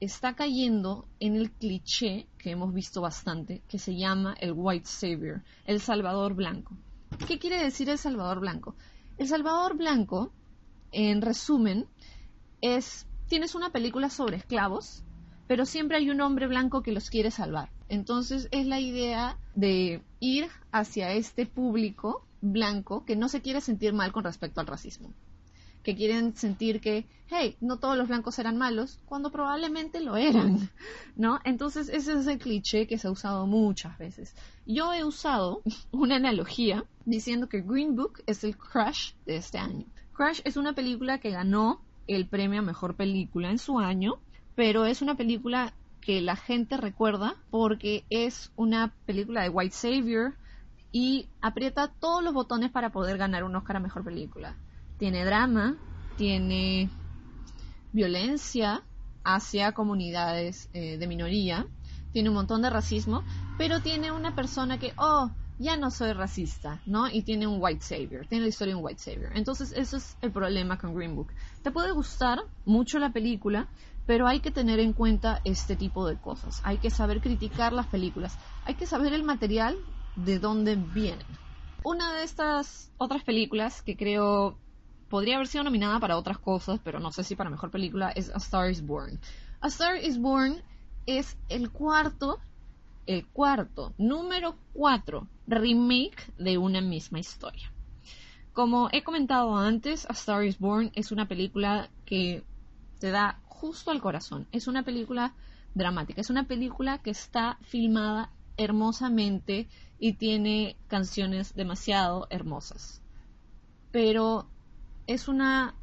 está 0.00 0.34
cayendo 0.34 1.06
en 1.20 1.36
el 1.36 1.50
cliché 1.50 2.26
que 2.38 2.50
hemos 2.50 2.74
visto 2.74 3.00
bastante, 3.00 3.62
que 3.68 3.78
se 3.78 3.96
llama 3.96 4.34
el 4.40 4.52
White 4.54 4.86
Savior, 4.86 5.42
el 5.64 5.80
Salvador 5.80 6.34
Blanco. 6.34 6.76
¿Qué 7.26 7.38
quiere 7.38 7.62
decir 7.62 7.88
el 7.88 7.98
Salvador 7.98 8.40
Blanco? 8.40 8.74
El 9.18 9.28
Salvador 9.28 9.76
Blanco, 9.76 10.32
en 10.92 11.22
resumen, 11.22 11.86
es 12.60 13.06
tienes 13.28 13.54
una 13.54 13.70
película 13.70 14.10
sobre 14.10 14.36
esclavos, 14.36 15.04
pero 15.46 15.64
siempre 15.64 15.96
hay 15.96 16.10
un 16.10 16.20
hombre 16.20 16.46
blanco 16.46 16.82
que 16.82 16.92
los 16.92 17.10
quiere 17.10 17.30
salvar. 17.30 17.70
Entonces 17.88 18.48
es 18.50 18.66
la 18.66 18.80
idea 18.80 19.38
de 19.54 20.02
ir 20.20 20.48
hacia 20.70 21.12
este 21.12 21.46
público 21.46 22.26
blanco 22.40 23.04
que 23.04 23.16
no 23.16 23.28
se 23.28 23.40
quiere 23.40 23.60
sentir 23.60 23.92
mal 23.92 24.12
con 24.12 24.24
respecto 24.24 24.60
al 24.60 24.66
racismo. 24.66 25.12
Que 25.86 25.94
quieren 25.94 26.34
sentir 26.34 26.80
que, 26.80 27.06
hey, 27.28 27.56
no 27.60 27.78
todos 27.78 27.96
los 27.96 28.08
blancos 28.08 28.40
eran 28.40 28.58
malos, 28.58 28.98
cuando 29.04 29.30
probablemente 29.30 30.00
lo 30.00 30.16
eran, 30.16 30.68
¿no? 31.16 31.38
Entonces 31.44 31.88
ese 31.88 32.14
es 32.14 32.26
el 32.26 32.40
cliché 32.40 32.88
que 32.88 32.98
se 32.98 33.06
ha 33.06 33.12
usado 33.12 33.46
muchas 33.46 33.96
veces. 33.96 34.34
Yo 34.66 34.92
he 34.92 35.04
usado 35.04 35.62
una 35.92 36.16
analogía 36.16 36.82
diciendo 37.04 37.48
que 37.48 37.60
Green 37.60 37.94
Book 37.94 38.20
es 38.26 38.42
el 38.42 38.56
crush 38.56 39.12
de 39.26 39.36
este 39.36 39.58
año. 39.58 39.86
Crush 40.12 40.40
es 40.42 40.56
una 40.56 40.72
película 40.72 41.20
que 41.20 41.30
ganó 41.30 41.80
el 42.08 42.26
premio 42.26 42.58
a 42.58 42.64
mejor 42.64 42.96
película 42.96 43.48
en 43.48 43.58
su 43.58 43.78
año, 43.78 44.18
pero 44.56 44.86
es 44.86 45.02
una 45.02 45.14
película 45.14 45.72
que 46.00 46.20
la 46.20 46.34
gente 46.34 46.76
recuerda 46.78 47.36
porque 47.50 48.04
es 48.10 48.50
una 48.56 48.92
película 49.06 49.42
de 49.42 49.50
White 49.50 49.76
Savior 49.76 50.34
y 50.90 51.28
aprieta 51.40 51.92
todos 52.00 52.24
los 52.24 52.34
botones 52.34 52.72
para 52.72 52.90
poder 52.90 53.18
ganar 53.18 53.44
un 53.44 53.54
Oscar 53.54 53.76
a 53.76 53.80
mejor 53.80 54.02
película. 54.02 54.56
Tiene 54.98 55.24
drama, 55.24 55.76
tiene 56.16 56.90
violencia 57.92 58.82
hacia 59.24 59.72
comunidades 59.72 60.68
eh, 60.72 60.98
de 60.98 61.06
minoría, 61.06 61.66
tiene 62.12 62.28
un 62.28 62.34
montón 62.36 62.62
de 62.62 62.70
racismo, 62.70 63.24
pero 63.58 63.80
tiene 63.80 64.12
una 64.12 64.34
persona 64.34 64.78
que, 64.78 64.92
oh, 64.96 65.30
ya 65.58 65.76
no 65.76 65.90
soy 65.90 66.12
racista, 66.12 66.80
¿no? 66.86 67.08
Y 67.08 67.22
tiene 67.22 67.46
un 67.46 67.58
white 67.60 67.82
savior, 67.82 68.26
tiene 68.26 68.44
la 68.44 68.48
historia 68.48 68.74
de 68.74 68.78
un 68.78 68.84
white 68.84 69.00
savior. 69.00 69.32
Entonces, 69.34 69.72
eso 69.72 69.96
es 69.96 70.16
el 70.20 70.30
problema 70.30 70.78
con 70.78 70.94
Green 70.94 71.16
Book. 71.16 71.32
Te 71.62 71.70
puede 71.70 71.92
gustar 71.92 72.38
mucho 72.64 72.98
la 72.98 73.12
película, 73.12 73.68
pero 74.06 74.26
hay 74.26 74.40
que 74.40 74.50
tener 74.50 74.78
en 74.80 74.92
cuenta 74.92 75.40
este 75.44 75.76
tipo 75.76 76.06
de 76.06 76.16
cosas. 76.16 76.60
Hay 76.64 76.78
que 76.78 76.90
saber 76.90 77.20
criticar 77.20 77.72
las 77.72 77.86
películas. 77.86 78.38
Hay 78.64 78.74
que 78.74 78.86
saber 78.86 79.12
el 79.12 79.24
material 79.24 79.76
de 80.14 80.38
dónde 80.38 80.76
vienen. 80.76 81.26
Una 81.82 82.12
de 82.12 82.24
estas 82.24 82.90
otras 82.98 83.22
películas 83.24 83.82
que 83.82 83.96
creo 83.96 84.58
podría 85.08 85.36
haber 85.36 85.48
sido 85.48 85.64
nominada 85.64 86.00
para 86.00 86.16
otras 86.16 86.38
cosas, 86.38 86.80
pero 86.82 87.00
no 87.00 87.12
sé 87.12 87.24
si 87.24 87.36
para 87.36 87.50
mejor 87.50 87.70
película, 87.70 88.10
es 88.10 88.30
A 88.30 88.38
Star 88.38 88.70
is 88.70 88.84
Born. 88.84 89.18
A 89.60 89.68
Star 89.68 89.96
is 89.96 90.18
Born 90.18 90.62
es 91.06 91.36
el 91.48 91.70
cuarto 91.70 92.38
el 93.06 93.26
cuarto, 93.26 93.94
número 93.98 94.56
cuatro, 94.72 95.28
remake 95.46 96.32
de 96.38 96.58
una 96.58 96.80
misma 96.80 97.20
historia. 97.20 97.70
Como 98.52 98.88
he 98.92 99.02
comentado 99.02 99.56
antes, 99.56 100.06
A 100.10 100.12
Star 100.12 100.44
is 100.44 100.58
Born 100.58 100.90
es 100.94 101.12
una 101.12 101.28
película 101.28 101.88
que 102.04 102.42
te 102.98 103.10
da 103.10 103.40
justo 103.46 103.90
al 103.90 104.00
corazón. 104.00 104.46
Es 104.50 104.66
una 104.66 104.82
película 104.82 105.34
dramática, 105.74 106.20
es 106.20 106.30
una 106.30 106.44
película 106.44 106.98
que 106.98 107.10
está 107.10 107.58
filmada 107.62 108.30
hermosamente 108.56 109.68
y 109.98 110.14
tiene 110.14 110.76
canciones 110.88 111.54
demasiado 111.54 112.26
hermosas. 112.30 113.02
Pero 113.92 114.46
es 115.06 115.28
una 115.28 115.74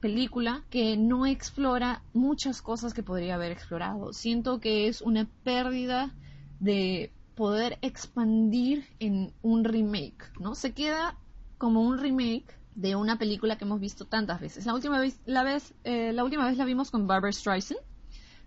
película 0.00 0.62
que 0.70 0.96
no 0.96 1.26
explora 1.26 2.02
muchas 2.12 2.60
cosas 2.60 2.92
que 2.92 3.02
podría 3.02 3.36
haber 3.36 3.52
explorado. 3.52 4.12
Siento 4.12 4.60
que 4.60 4.88
es 4.88 5.00
una 5.00 5.26
pérdida 5.44 6.12
de 6.60 7.10
poder 7.34 7.78
expandir 7.82 8.86
en 9.00 9.32
un 9.42 9.64
remake, 9.64 10.30
¿no? 10.38 10.54
Se 10.54 10.72
queda 10.72 11.16
como 11.58 11.82
un 11.82 11.98
remake 11.98 12.54
de 12.74 12.96
una 12.96 13.18
película 13.18 13.56
que 13.56 13.64
hemos 13.64 13.80
visto 13.80 14.04
tantas 14.04 14.40
veces. 14.40 14.66
La 14.66 14.74
última 14.74 15.00
vez 15.00 15.18
la, 15.26 15.42
vez, 15.42 15.74
eh, 15.84 16.12
la, 16.12 16.24
última 16.24 16.46
vez 16.46 16.56
la 16.58 16.64
vimos 16.64 16.90
con 16.90 17.06
Barbara 17.06 17.32
Streisand, 17.32 17.80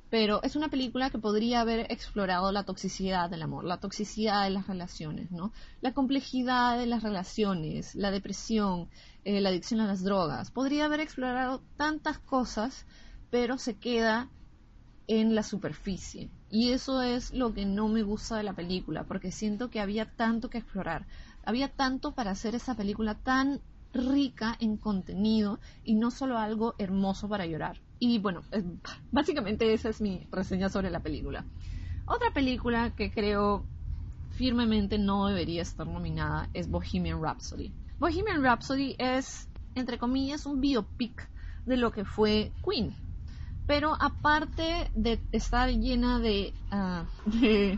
pero 0.10 0.42
es 0.44 0.56
una 0.56 0.70
película 0.70 1.10
que 1.10 1.20
podría 1.20 1.62
haber 1.62 1.92
explorado 1.92 2.52
la 2.52 2.64
toxicidad 2.64 3.30
del 3.30 3.42
amor, 3.42 3.66
la 3.66 3.80
toxicidad 3.80 4.44
de 4.44 4.52
las 4.52 4.68
relaciones, 4.68 5.32
¿no? 5.32 5.52
La 5.82 5.94
complejidad 5.94 6.78
de 6.78 6.86
las 6.86 7.04
relaciones, 7.04 7.94
la 7.96 8.12
depresión, 8.12 8.90
eh, 9.26 9.42
la 9.42 9.50
adicción 9.50 9.82
a 9.82 9.88
las 9.88 10.04
drogas. 10.04 10.52
Podría 10.52 10.86
haber 10.86 11.02
explorado 11.02 11.62
tantas 11.76 12.20
cosas, 12.20 12.86
pero 13.30 13.58
se 13.58 13.76
queda 13.76 14.30
en 15.08 15.36
la 15.36 15.44
superficie. 15.44 16.30
Y 16.50 16.72
eso 16.72 17.02
es 17.02 17.34
lo 17.34 17.54
que 17.54 17.66
no 17.66 17.90
me 17.90 18.04
gusta 18.04 18.38
de 18.38 18.44
la 18.44 18.54
película, 18.54 19.04
porque 19.04 19.32
siento 19.32 19.70
que 19.70 19.82
había 19.82 20.06
tanto 20.06 20.50
que 20.50 20.60
explorar, 20.60 21.06
había 21.46 21.70
tanto 21.70 22.14
para 22.14 22.32
hacer 22.32 22.56
esa 22.56 22.76
película 22.76 23.16
tan 23.16 23.62
rica 23.94 24.56
en 24.60 24.78
contenido 24.78 25.60
y 25.84 25.96
no 25.96 26.12
solo 26.12 26.38
algo 26.38 26.76
hermoso 26.78 27.28
para 27.28 27.46
llorar. 27.46 27.82
Y 28.00 28.20
bueno, 28.20 28.44
básicamente 29.12 29.74
esa 29.74 29.90
es 29.90 30.02
mi 30.02 30.28
reseña 30.32 30.70
sobre 30.70 30.90
la 30.90 31.00
película. 31.00 31.46
Otra 32.06 32.32
película 32.32 32.92
que 32.92 33.12
creo 33.12 33.66
firmemente 34.30 34.98
no 34.98 35.28
debería 35.28 35.62
estar 35.62 35.88
nominada 35.88 36.50
es 36.54 36.70
Bohemian 36.70 37.22
Rhapsody. 37.22 37.72
Bohemian 38.00 38.44
Rhapsody 38.44 38.96
es, 39.00 39.50
entre 39.76 39.98
comillas, 39.98 40.46
un 40.46 40.62
biopic 40.62 41.28
de 41.66 41.78
lo 41.78 41.92
que 41.92 42.06
fue 42.06 42.52
Queen, 42.64 42.96
pero 43.68 43.98
aparte 44.00 44.90
de 44.96 45.20
estar 45.32 45.70
llena 45.70 46.22
ah, 46.72 47.06
de, 47.26 47.78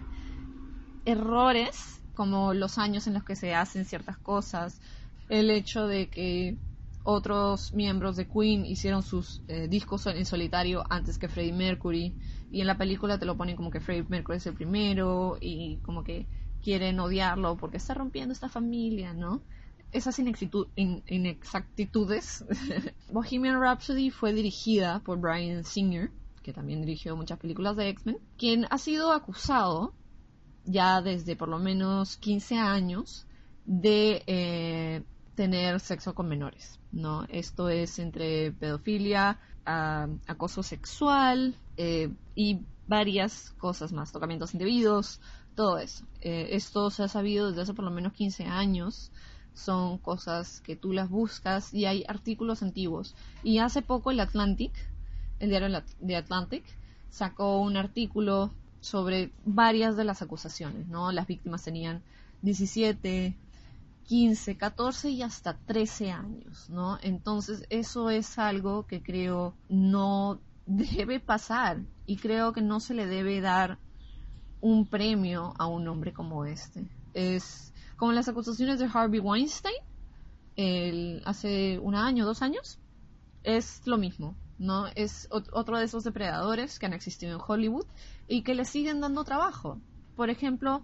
errores, 1.05 2.01
como 2.13 2.53
los 2.53 2.77
años 2.77 3.07
en 3.07 3.15
los 3.15 3.23
que 3.23 3.35
se 3.35 3.55
hacen 3.55 3.85
ciertas 3.85 4.17
cosas, 4.17 4.79
el 5.29 5.49
hecho 5.49 5.87
de 5.87 6.09
que 6.09 6.57
otros 7.03 7.73
miembros 7.73 8.15
de 8.15 8.27
Queen 8.27 8.65
hicieron 8.65 9.03
sus 9.03 9.41
eh, 9.47 9.67
discos 9.67 10.05
en 10.07 10.25
solitario 10.25 10.83
antes 10.89 11.17
que 11.17 11.29
Freddie 11.29 11.53
Mercury 11.53 12.13
y 12.51 12.61
en 12.61 12.67
la 12.67 12.77
película 12.77 13.17
te 13.17 13.25
lo 13.25 13.37
ponen 13.37 13.55
como 13.55 13.71
que 13.71 13.79
Freddie 13.79 14.05
Mercury 14.09 14.37
es 14.37 14.47
el 14.47 14.53
primero 14.53 15.37
y 15.39 15.77
como 15.77 16.03
que 16.03 16.27
quieren 16.61 16.99
odiarlo 16.99 17.57
porque 17.57 17.77
está 17.77 17.93
rompiendo 17.93 18.33
esta 18.33 18.49
familia, 18.49 19.13
¿no? 19.13 19.41
esas 19.91 20.19
inexactitudes. 20.19 22.45
Bohemian 23.11 23.59
Rhapsody 23.59 24.11
fue 24.11 24.33
dirigida 24.33 24.99
por 24.99 25.19
Brian 25.19 25.63
Singer, 25.63 26.11
que 26.43 26.53
también 26.53 26.81
dirigió 26.81 27.15
muchas 27.15 27.39
películas 27.39 27.75
de 27.75 27.89
X-Men, 27.89 28.19
quien 28.37 28.67
ha 28.69 28.77
sido 28.77 29.11
acusado 29.11 29.95
ya 30.65 31.01
desde 31.01 31.35
por 31.35 31.49
lo 31.49 31.57
menos 31.57 32.17
15 32.17 32.57
años 32.57 33.25
de 33.65 34.21
eh, 34.27 35.01
tener 35.39 35.79
sexo 35.79 36.13
con 36.13 36.27
menores. 36.27 36.81
¿no? 36.91 37.23
Esto 37.29 37.69
es 37.69 37.97
entre 37.97 38.51
pedofilia, 38.51 39.39
acoso 39.63 40.63
sexual 40.63 41.55
eh, 41.77 42.09
y 42.35 42.59
varias 42.89 43.51
cosas 43.57 43.93
más, 43.93 44.11
tocamientos 44.11 44.53
indebidos, 44.53 45.21
todo 45.55 45.77
eso. 45.77 46.03
Eh, 46.19 46.49
esto 46.51 46.89
se 46.89 47.03
ha 47.03 47.07
sabido 47.07 47.47
desde 47.47 47.61
hace 47.61 47.73
por 47.73 47.85
lo 47.85 47.91
menos 47.91 48.11
15 48.11 48.47
años 48.47 49.13
son 49.53 49.97
cosas 49.97 50.59
que 50.59 50.75
tú 50.75 50.91
las 50.91 51.09
buscas 51.09 51.73
y 51.73 51.85
hay 51.85 52.03
artículos 52.09 52.61
antiguos. 52.61 53.15
Y 53.41 53.59
hace 53.59 53.81
poco 53.81 54.11
el 54.11 54.19
Atlantic, 54.19 54.73
el 55.39 55.51
diario 55.51 55.81
de 56.01 56.15
Atlantic, 56.17 56.65
sacó 57.11 57.61
un 57.61 57.77
artículo 57.77 58.51
sobre 58.81 59.31
varias 59.45 59.95
de 59.95 60.03
las 60.03 60.21
acusaciones, 60.21 60.89
¿no? 60.89 61.13
Las 61.13 61.27
víctimas 61.27 61.63
tenían 61.63 62.01
17, 62.41 63.35
15, 64.09 64.57
14 64.57 65.11
y 65.11 65.21
hasta 65.21 65.53
13 65.55 66.09
años, 66.09 66.67
¿no? 66.67 66.97
Entonces 67.03 67.67
eso 67.69 68.09
es 68.09 68.39
algo 68.39 68.87
que 68.87 69.03
creo 69.03 69.53
no 69.69 70.41
debe 70.65 71.19
pasar 71.19 71.85
y 72.07 72.17
creo 72.17 72.51
que 72.51 72.63
no 72.63 72.79
se 72.79 72.95
le 72.95 73.05
debe 73.05 73.39
dar 73.39 73.77
un 74.61 74.87
premio 74.87 75.53
a 75.59 75.67
un 75.67 75.87
hombre 75.87 76.11
como 76.11 76.43
este. 76.45 76.89
Es 77.13 77.71
como 77.97 78.11
las 78.11 78.27
acusaciones 78.27 78.79
de 78.79 78.89
Harvey 78.91 79.19
Weinstein 79.19 79.75
el, 80.55 81.21
hace 81.25 81.77
un 81.77 81.93
año, 81.93 82.25
dos 82.25 82.41
años, 82.41 82.79
es 83.43 83.85
lo 83.85 83.99
mismo, 83.99 84.35
¿no? 84.57 84.87
Es 84.95 85.27
otro 85.29 85.77
de 85.77 85.85
esos 85.85 86.03
depredadores 86.03 86.79
que 86.79 86.87
han 86.87 86.93
existido 86.93 87.35
en 87.35 87.43
Hollywood 87.47 87.85
y 88.27 88.41
que 88.41 88.55
le 88.55 88.65
siguen 88.65 89.01
dando 89.01 89.23
trabajo. 89.23 89.79
Por 90.15 90.31
ejemplo, 90.31 90.83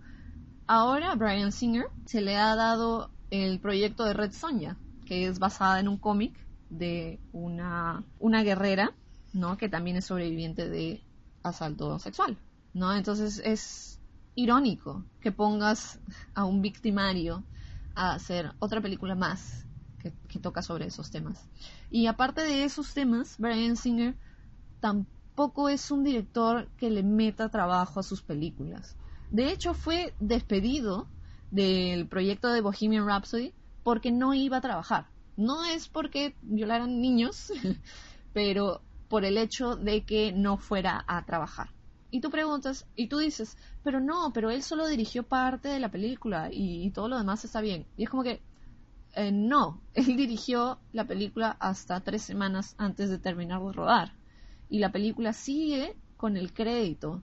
ahora 0.67 1.15
Brian 1.15 1.51
Singer 1.51 1.87
se 2.05 2.21
le 2.21 2.37
ha 2.37 2.55
dado 2.55 3.14
el 3.29 3.59
proyecto 3.59 4.05
de 4.05 4.13
Red 4.13 4.31
Sonja, 4.31 4.77
que 5.05 5.27
es 5.27 5.39
basada 5.39 5.79
en 5.79 5.87
un 5.87 5.97
cómic 5.97 6.33
de 6.69 7.19
una, 7.31 8.03
una 8.19 8.43
guerrera, 8.43 8.93
¿no? 9.33 9.57
Que 9.57 9.69
también 9.69 9.97
es 9.97 10.05
sobreviviente 10.05 10.69
de 10.69 11.01
asalto 11.43 11.99
sexual, 11.99 12.37
¿no? 12.73 12.93
Entonces 12.93 13.41
es 13.43 13.99
irónico 14.35 15.05
que 15.21 15.31
pongas 15.31 15.99
a 16.33 16.45
un 16.45 16.61
victimario 16.61 17.43
a 17.95 18.13
hacer 18.13 18.51
otra 18.59 18.81
película 18.81 19.15
más 19.15 19.65
que, 19.99 20.11
que, 20.27 20.39
toca 20.39 20.61
sobre 20.61 20.87
esos 20.87 21.11
temas. 21.11 21.39
Y 21.89 22.07
aparte 22.07 22.41
de 22.41 22.63
esos 22.63 22.93
temas, 22.93 23.35
Brian 23.37 23.77
Singer 23.77 24.15
tampoco 24.79 25.69
es 25.69 25.91
un 25.91 26.03
director 26.03 26.67
que 26.77 26.89
le 26.89 27.03
meta 27.03 27.49
trabajo 27.49 27.99
a 27.99 28.03
sus 28.03 28.21
películas. 28.21 28.97
De 29.31 29.51
hecho, 29.51 29.73
fue 29.73 30.13
despedido 30.19 31.07
del 31.51 32.07
proyecto 32.07 32.49
de 32.49 32.61
Bohemian 32.61 33.07
Rhapsody 33.07 33.53
porque 33.83 34.11
no 34.11 34.33
iba 34.33 34.57
a 34.57 34.61
trabajar. 34.61 35.07
No 35.37 35.65
es 35.65 35.87
porque 35.87 36.35
violaran 36.41 37.01
niños, 37.01 37.51
pero 38.33 38.81
por 39.07 39.25
el 39.25 39.37
hecho 39.37 39.75
de 39.75 40.03
que 40.03 40.31
no 40.31 40.57
fuera 40.57 41.03
a 41.07 41.23
trabajar. 41.25 41.69
Y 42.11 42.21
tú 42.21 42.29
preguntas, 42.29 42.87
y 42.95 43.07
tú 43.07 43.17
dices, 43.17 43.57
pero 43.83 43.99
no, 43.99 44.31
pero 44.33 44.49
él 44.49 44.63
solo 44.63 44.87
dirigió 44.87 45.23
parte 45.23 45.67
de 45.67 45.79
la 45.79 45.91
película 45.91 46.49
y, 46.51 46.89
todo 46.91 47.09
lo 47.09 47.17
demás 47.17 47.43
está 47.43 47.61
bien. 47.61 47.85
Y 47.97 48.03
es 48.03 48.09
como 48.09 48.23
que, 48.23 48.41
eh, 49.15 49.31
no, 49.31 49.81
él 49.93 50.15
dirigió 50.15 50.79
la 50.93 51.05
película 51.05 51.57
hasta 51.59 51.99
tres 52.01 52.21
semanas 52.21 52.75
antes 52.77 53.09
de 53.09 53.19
terminar 53.19 53.61
de 53.61 53.73
rodar. 53.73 54.13
Y 54.69 54.79
la 54.79 54.91
película 54.91 55.33
sigue 55.33 55.95
con 56.17 56.37
el 56.37 56.53
crédito 56.53 57.21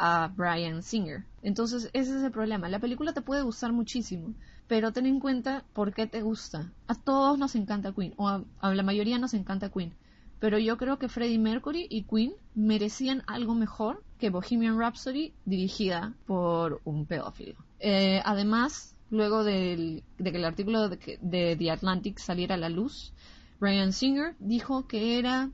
a 0.00 0.32
Brian 0.34 0.82
Singer. 0.82 1.24
Entonces, 1.42 1.90
ese 1.92 2.16
es 2.16 2.24
el 2.24 2.30
problema. 2.32 2.70
La 2.70 2.78
película 2.78 3.12
te 3.12 3.20
puede 3.20 3.42
gustar 3.42 3.72
muchísimo, 3.72 4.32
pero 4.66 4.92
ten 4.92 5.04
en 5.04 5.20
cuenta 5.20 5.64
por 5.74 5.92
qué 5.92 6.06
te 6.06 6.22
gusta. 6.22 6.72
A 6.88 6.94
todos 6.94 7.38
nos 7.38 7.54
encanta 7.54 7.92
Queen, 7.92 8.14
o 8.16 8.26
a, 8.26 8.74
la 8.74 8.82
mayoría 8.82 9.18
nos 9.18 9.34
encanta 9.34 9.68
Queen. 9.68 9.92
Pero 10.38 10.58
yo 10.58 10.78
creo 10.78 10.98
que 10.98 11.10
Freddie 11.10 11.38
Mercury 11.38 11.86
y 11.90 12.04
Queen 12.04 12.32
merecían 12.54 13.22
algo 13.26 13.54
mejor 13.54 14.02
que 14.18 14.30
Bohemian 14.30 14.78
Rhapsody 14.78 15.34
dirigida 15.44 16.14
por 16.26 16.80
un 16.84 17.04
pedófilo. 17.04 17.56
Eh, 17.78 18.22
además, 18.24 18.96
luego 19.10 19.44
de 19.44 20.02
que 20.16 20.28
el 20.30 20.44
artículo 20.46 20.88
de, 20.88 21.18
de 21.20 21.56
The 21.56 21.70
Atlantic 21.70 22.18
saliera 22.18 22.54
a 22.54 22.58
la 22.58 22.70
luz, 22.70 23.12
Brian 23.60 23.92
Singer 23.92 24.34
dijo 24.38 24.86
que 24.86 25.18
era 25.18 25.50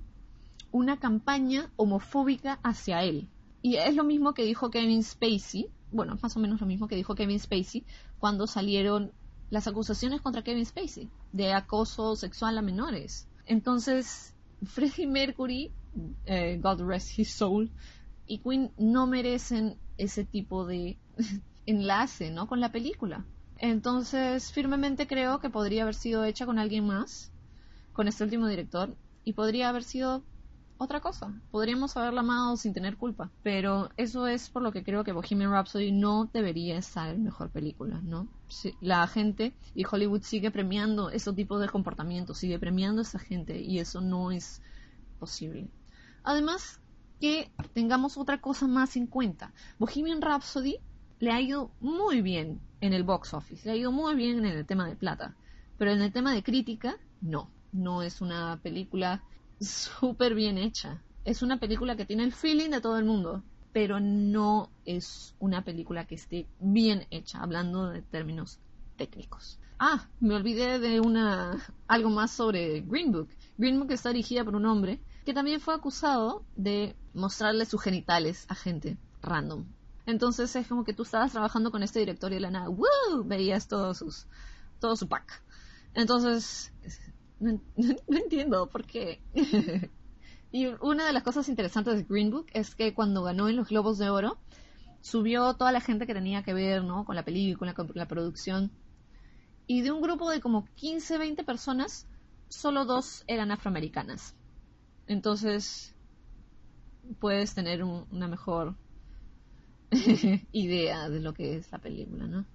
una 0.71 0.99
campaña 0.99 1.69
homofóbica 1.75 2.61
hacia 2.63 3.03
él. 3.03 3.29
Y 3.67 3.79
es 3.79 3.97
lo 3.97 4.05
mismo 4.05 4.33
que 4.33 4.45
dijo 4.45 4.71
Kevin 4.71 5.03
Spacey, 5.03 5.69
bueno, 5.91 6.17
más 6.23 6.37
o 6.37 6.39
menos 6.39 6.61
lo 6.61 6.69
mismo 6.69 6.87
que 6.87 6.95
dijo 6.95 7.17
Kevin 7.17 7.41
Spacey 7.41 7.85
cuando 8.21 8.47
salieron 8.47 9.11
las 9.51 9.67
acusaciones 9.67 10.21
contra 10.21 10.45
Kevin 10.45 10.65
Spacey 10.65 11.11
de 11.33 11.53
acoso 11.53 12.15
sexual 12.15 12.57
a 12.57 12.63
menores. 12.63 13.27
Entonces, 13.45 14.37
Freddie 14.65 15.09
Mercury, 15.09 15.73
eh, 16.27 16.61
God 16.63 16.83
rest 16.83 17.19
his 17.19 17.33
soul, 17.33 17.73
y 18.29 18.39
Queen 18.39 18.71
no 18.79 19.09
merecen 19.09 19.81
ese 19.99 20.25
tipo 20.25 20.65
de 20.65 20.97
enlace, 21.67 22.31
¿no? 22.31 22.47
Con 22.47 22.61
la 22.61 22.71
película. 22.71 23.27
Entonces, 23.59 24.53
firmemente 24.53 25.09
creo 25.09 25.41
que 25.41 25.51
podría 25.51 25.83
haber 25.83 25.97
sido 25.97 26.25
hecha 26.25 26.47
con 26.47 26.61
alguien 26.61 26.87
más, 26.87 27.33
con 27.93 28.07
este 28.07 28.23
último 28.23 28.47
director, 28.47 28.97
y 29.25 29.33
podría 29.33 29.71
haber 29.71 29.83
sido 29.83 30.23
otra 30.79 31.01
cosa. 31.01 31.33
Podríamos 31.51 31.97
haberla 31.97 32.21
amado 32.21 32.57
sin 32.57 32.73
tener 32.73 32.97
culpa. 32.97 33.31
Pero 33.43 33.91
eso 33.97 34.27
es 34.27 34.51
por 34.51 34.63
lo 34.63 34.73
que 34.73 34.85
creo 34.85 35.05
que 35.05 35.13
Bohemian 35.13 35.51
Rhapsody 35.51 35.93
no 35.93 36.29
debería 36.33 36.79
estar 36.79 37.15
en 37.15 37.25
mejor 37.25 37.51
película, 37.51 38.01
¿no? 38.03 38.29
La 38.81 39.07
gente 39.07 39.55
y 39.75 39.85
Hollywood 39.91 40.23
sigue 40.23 40.51
premiando 40.51 41.11
ese 41.11 41.33
tipo 41.33 41.59
de 41.59 41.69
comportamientos, 41.69 42.39
sigue 42.39 42.59
premiando 42.59 43.01
a 43.01 43.03
esa 43.03 43.19
gente 43.19 43.61
y 43.61 43.79
eso 43.79 44.01
no 44.01 44.31
es 44.31 44.63
posible. 45.19 45.69
Además, 46.23 46.81
que 47.21 47.51
tengamos 47.73 48.17
otra 48.17 48.41
cosa 48.41 48.67
más 48.67 48.97
en 48.97 49.07
cuenta. 49.07 49.53
Bohemian 49.79 50.21
Rhapsody 50.21 50.79
le 51.19 51.31
ha 51.33 51.41
ido 51.41 51.71
muy 51.81 52.21
bien 52.21 52.61
en 52.81 52.93
el 52.93 53.05
box 53.05 53.33
office, 53.33 53.67
le 53.67 53.73
ha 53.73 53.77
ido 53.77 53.93
muy 53.93 54.15
bien 54.15 54.39
en 54.39 54.45
el 54.45 54.67
tema 54.67 54.87
de 54.87 54.97
plata, 54.97 55.35
pero 55.79 55.91
en 55.93 56.03
el 56.03 56.13
tema 56.13 56.35
de 56.35 56.43
crítica, 56.43 56.97
no. 57.21 57.51
No 57.73 58.03
es 58.03 58.21
una 58.21 58.59
película 58.63 59.23
súper 59.61 60.35
bien 60.35 60.59
hecha. 60.59 61.03
Es 61.25 61.43
una 61.43 61.59
película 61.59 61.97
que 61.97 62.07
tiene 62.07 62.25
el 62.25 62.33
feeling 62.33 62.71
de 62.71 62.81
todo 62.81 62.99
el 62.99 63.05
mundo, 63.05 63.43
pero 63.73 64.01
no 64.01 64.71
es 64.85 65.35
una 65.39 65.65
película 65.65 66.07
que 66.07 66.15
esté 66.15 66.47
bien 66.61 67.07
hecha, 67.11 67.43
hablando 67.43 67.91
de 67.91 68.03
términos 68.03 68.59
técnicos. 68.97 69.59
Ah, 69.79 70.09
me 70.21 70.35
olvidé 70.35 70.79
de 70.79 71.01
una 71.01 71.63
algo 71.87 72.09
más 72.09 72.31
sobre 72.31 72.81
Green 72.81 73.13
Book. 73.13 73.29
Green 73.59 73.79
Book 73.79 73.93
está 73.93 74.11
dirigida 74.11 74.45
por 74.45 74.57
un 74.57 74.65
hombre 74.67 75.01
que 75.25 75.35
también 75.35 75.61
fue 75.61 75.75
acusado 75.75 76.45
de 76.57 76.97
mostrarle 77.13 77.67
sus 77.67 77.83
genitales 77.83 78.47
a 78.49 78.55
gente 78.55 78.97
random. 79.23 79.67
Entonces 80.07 80.55
es 80.55 80.67
como 80.69 80.85
que 80.85 80.95
tú 80.95 81.03
estabas 81.03 81.33
trabajando 81.33 81.71
con 81.71 81.83
este 81.83 81.99
director 81.99 82.33
y 82.33 82.37
de 82.37 82.41
la 82.41 82.71
veías 83.25 83.69
todo, 83.69 83.93
sus, 83.93 84.27
todo 84.81 84.97
su 84.97 85.09
pack. 85.09 85.43
Entonces, 85.95 86.73
no, 87.41 87.61
entiendo 88.09 88.69
por 88.69 88.85
qué. 88.85 89.21
y 90.53 90.67
una 90.81 91.07
de 91.07 91.13
las 91.13 91.23
cosas 91.23 91.49
interesantes 91.49 91.97
de 91.97 92.05
Green 92.05 92.31
Book 92.31 92.47
es 92.53 92.75
que 92.75 92.95
cuando 92.95 93.23
ganó 93.23 93.49
en 93.49 93.57
los 93.57 93.69
Globos 93.69 93.99
de 93.99 94.09
Oro, 94.09 94.39
subió 95.01 95.55
toda 95.55 95.73
la 95.73 95.81
gente 95.81 96.07
que 96.07 96.15
tenía 96.15 96.43
que 96.43 96.55
ver 96.55 96.83
¿no? 96.83 97.05
con 97.05 97.15
la 97.15 97.25
película, 97.25 97.75
con 97.75 97.91
la 97.95 98.09
producción. 98.09 98.71
Y 99.67 99.83
de 99.83 99.93
un 99.93 100.01
grupo 100.01 100.31
de 100.31 100.41
como 100.41 100.65
15, 100.77 101.19
20 101.19 101.45
personas, 101.45 102.07
solo 102.49 102.85
dos 102.85 103.25
eran 103.27 103.51
afroamericanas. 103.51 104.35
Entonces, 105.07 105.95
puedes 107.21 107.55
tener 107.55 107.85
una 107.85 108.29
mejor 108.29 108.77
idea 110.53 111.09
de 111.09 111.21
lo 111.21 111.35
que 111.35 111.57
es 111.57 111.71
la 111.71 111.79
película, 111.79 112.27
¿no? 112.27 112.47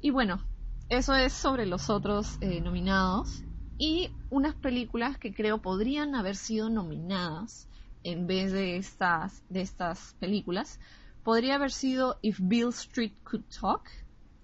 Y 0.00 0.10
bueno, 0.10 0.42
eso 0.88 1.14
es 1.14 1.32
sobre 1.32 1.66
los 1.66 1.90
otros 1.90 2.38
eh, 2.40 2.60
nominados 2.60 3.44
y 3.80 4.10
unas 4.28 4.54
películas 4.56 5.16
que 5.16 5.32
creo 5.32 5.62
podrían 5.62 6.14
haber 6.14 6.36
sido 6.36 6.68
nominadas 6.68 7.66
en 8.04 8.26
vez 8.26 8.52
de 8.52 8.76
estas, 8.76 9.42
de 9.48 9.62
estas 9.62 10.14
películas. 10.20 10.78
Podría 11.24 11.54
haber 11.54 11.72
sido 11.72 12.18
If 12.20 12.38
Bill 12.42 12.68
Street 12.68 13.14
Could 13.24 13.44
Talk, 13.58 13.88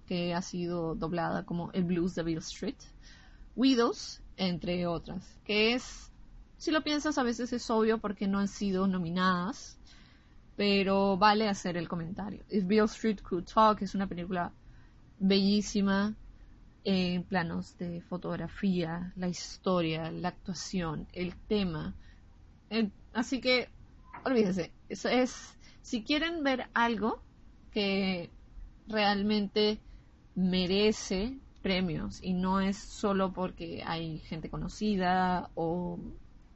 que 0.07 0.33
ha 0.33 0.41
sido 0.41 0.95
doblada 0.95 1.45
como 1.45 1.71
El 1.73 1.83
Blues 1.83 2.15
de 2.15 2.23
Bill 2.23 2.39
Street, 2.39 2.79
Widows, 3.55 4.23
entre 4.37 4.87
otras, 4.87 5.39
que 5.45 5.75
es, 5.75 6.11
si 6.57 6.71
lo 6.71 6.83
piensas, 6.83 7.19
a 7.19 7.23
veces 7.23 7.53
es 7.53 7.69
obvio 7.69 7.99
porque 7.99 8.27
no 8.27 8.39
han 8.39 8.47
sido 8.47 8.87
nominadas, 8.87 9.77
pero 10.55 11.15
vale 11.15 11.47
hacer 11.47 11.77
el 11.77 11.87
comentario. 11.87 12.43
If 12.49 12.65
Bill 12.65 12.85
Street 12.85 13.21
Could 13.21 13.45
Talk 13.45 13.83
es 13.83 13.93
una 13.93 14.07
película 14.07 14.51
bellísima, 15.19 16.15
en 16.83 17.23
planos 17.23 17.77
de 17.77 18.01
fotografía, 18.01 19.13
la 19.15 19.27
historia, 19.27 20.11
la 20.11 20.29
actuación, 20.29 21.07
el 21.13 21.35
tema. 21.47 21.95
así 23.13 23.41
que, 23.41 23.69
olvídense, 24.23 24.71
eso 24.89 25.09
es, 25.09 25.57
si 25.81 26.03
quieren 26.03 26.43
ver 26.43 26.67
algo 26.73 27.21
que 27.71 28.29
realmente 28.87 29.79
merece 30.35 31.37
premios 31.61 32.23
y 32.23 32.33
no 32.33 32.61
es 32.61 32.77
solo 32.77 33.33
porque 33.33 33.83
hay 33.85 34.19
gente 34.19 34.49
conocida 34.49 35.49
o 35.55 35.99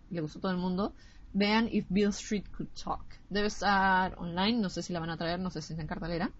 le 0.09 0.21
gustó 0.21 0.39
todo 0.39 0.51
el 0.51 0.57
mundo, 0.57 0.93
vean 1.33 1.67
If 1.71 1.85
Bill 1.89 2.09
Street 2.09 2.45
Could 2.55 2.69
Talk. 2.81 3.03
Debe 3.29 3.47
estar 3.47 4.17
online, 4.17 4.59
no 4.59 4.69
sé 4.69 4.83
si 4.83 4.93
la 4.93 4.99
van 4.99 5.09
a 5.09 5.17
traer, 5.17 5.39
no 5.39 5.49
sé 5.49 5.61
si 5.61 5.73
está 5.73 5.81
en 5.81 5.87
cartelera. 5.87 6.31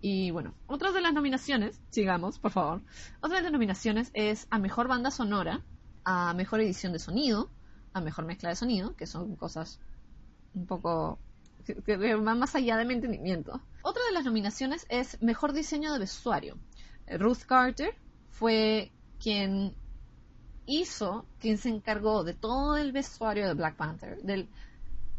Y 0.00 0.30
bueno, 0.30 0.54
otra 0.66 0.92
de 0.92 1.00
las 1.00 1.12
nominaciones, 1.12 1.80
sigamos, 1.90 2.38
por 2.38 2.52
favor. 2.52 2.82
Otra 3.20 3.38
de 3.38 3.42
las 3.44 3.52
nominaciones 3.52 4.10
es 4.14 4.46
a 4.50 4.58
mejor 4.58 4.86
banda 4.88 5.10
sonora, 5.10 5.62
a 6.04 6.34
mejor 6.34 6.60
edición 6.60 6.92
de 6.92 6.98
sonido, 6.98 7.50
a 7.92 8.00
mejor 8.00 8.24
mezcla 8.24 8.48
de 8.48 8.56
sonido, 8.56 8.94
que 8.94 9.06
son 9.06 9.34
cosas 9.36 9.80
un 10.54 10.66
poco 10.66 11.18
que, 11.84 11.96
van 12.14 12.38
más 12.38 12.54
allá 12.54 12.76
de 12.76 12.84
mi 12.84 12.94
entendimiento. 12.94 13.60
Otra 13.82 14.02
de 14.04 14.12
las 14.12 14.24
nominaciones 14.24 14.86
es 14.88 15.20
mejor 15.20 15.52
diseño 15.52 15.92
de 15.92 15.98
vestuario. 15.98 16.56
Ruth 17.18 17.42
Carter 17.46 17.94
fue 18.30 18.92
quien 19.20 19.74
hizo, 20.66 21.26
quien 21.40 21.58
se 21.58 21.70
encargó 21.70 22.22
de 22.22 22.34
todo 22.34 22.76
el 22.76 22.92
vestuario 22.92 23.48
de 23.48 23.54
Black 23.54 23.76
Panther, 23.76 24.22
del, 24.22 24.48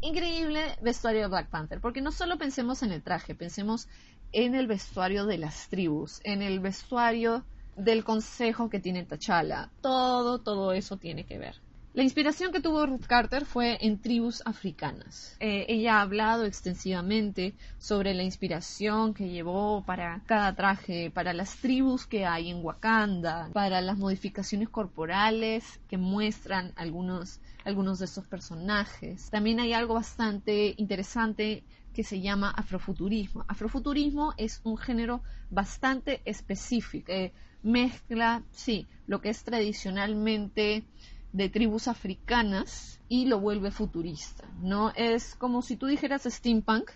increíble 0.00 0.76
vestuario 0.82 1.22
de 1.22 1.28
Black 1.28 1.48
Panther, 1.48 1.80
porque 1.80 2.00
no 2.00 2.12
solo 2.12 2.38
pensemos 2.38 2.82
en 2.82 2.92
el 2.92 3.02
traje, 3.02 3.34
pensemos 3.34 3.88
en 4.32 4.54
el 4.54 4.66
vestuario 4.66 5.26
de 5.26 5.38
las 5.38 5.68
tribus, 5.68 6.20
en 6.24 6.42
el 6.42 6.60
vestuario 6.60 7.44
del 7.76 8.04
consejo 8.04 8.68
que 8.68 8.80
tiene 8.80 9.04
T'Challa. 9.04 9.70
Todo, 9.80 10.40
todo 10.40 10.72
eso 10.72 10.96
tiene 10.96 11.24
que 11.24 11.38
ver. 11.38 11.56
La 11.92 12.04
inspiración 12.04 12.52
que 12.52 12.60
tuvo 12.60 12.86
Ruth 12.86 13.06
Carter 13.08 13.44
fue 13.44 13.76
en 13.80 14.00
tribus 14.00 14.42
africanas. 14.44 15.36
Eh, 15.40 15.66
ella 15.68 15.96
ha 15.96 16.02
hablado 16.02 16.44
extensivamente 16.44 17.56
sobre 17.78 18.14
la 18.14 18.22
inspiración 18.22 19.12
que 19.12 19.28
llevó 19.28 19.82
para 19.84 20.22
cada 20.24 20.54
traje, 20.54 21.10
para 21.10 21.32
las 21.32 21.56
tribus 21.56 22.06
que 22.06 22.26
hay 22.26 22.48
en 22.48 22.64
Wakanda, 22.64 23.50
para 23.52 23.80
las 23.80 23.98
modificaciones 23.98 24.68
corporales 24.68 25.80
que 25.88 25.98
muestran 25.98 26.72
algunos, 26.76 27.40
algunos 27.64 27.98
de 27.98 28.04
estos 28.04 28.24
personajes. 28.24 29.28
También 29.30 29.58
hay 29.58 29.72
algo 29.72 29.94
bastante 29.94 30.74
interesante 30.76 31.64
que 31.92 32.04
se 32.04 32.20
llama 32.20 32.50
afrofuturismo. 32.50 33.44
Afrofuturismo 33.48 34.34
es 34.36 34.60
un 34.64 34.76
género 34.76 35.22
bastante 35.50 36.20
específico. 36.24 37.12
mezcla, 37.62 38.42
sí, 38.52 38.86
lo 39.06 39.20
que 39.20 39.28
es 39.28 39.44
tradicionalmente 39.44 40.84
de 41.32 41.48
tribus 41.48 41.88
africanas 41.88 43.00
y 43.08 43.26
lo 43.26 43.40
vuelve 43.40 43.70
futurista. 43.70 44.48
No 44.60 44.92
es 44.96 45.34
como 45.34 45.62
si 45.62 45.76
tú 45.76 45.86
dijeras 45.86 46.22
steampunk, 46.24 46.90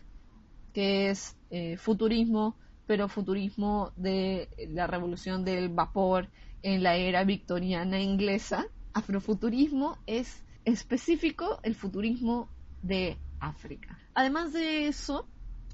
que 0.72 1.10
es 1.10 1.36
eh, 1.50 1.76
futurismo, 1.76 2.56
pero 2.86 3.08
futurismo 3.08 3.92
de 3.96 4.48
la 4.70 4.86
revolución 4.86 5.44
del 5.44 5.68
vapor 5.68 6.28
en 6.62 6.82
la 6.82 6.96
era 6.96 7.24
victoriana 7.24 8.00
inglesa. 8.00 8.66
Afrofuturismo 8.92 9.98
es 10.06 10.42
específico 10.64 11.60
el 11.62 11.74
futurismo 11.74 12.48
de 12.82 13.16
Además 14.14 14.52
de 14.52 14.86
eso, 14.86 15.26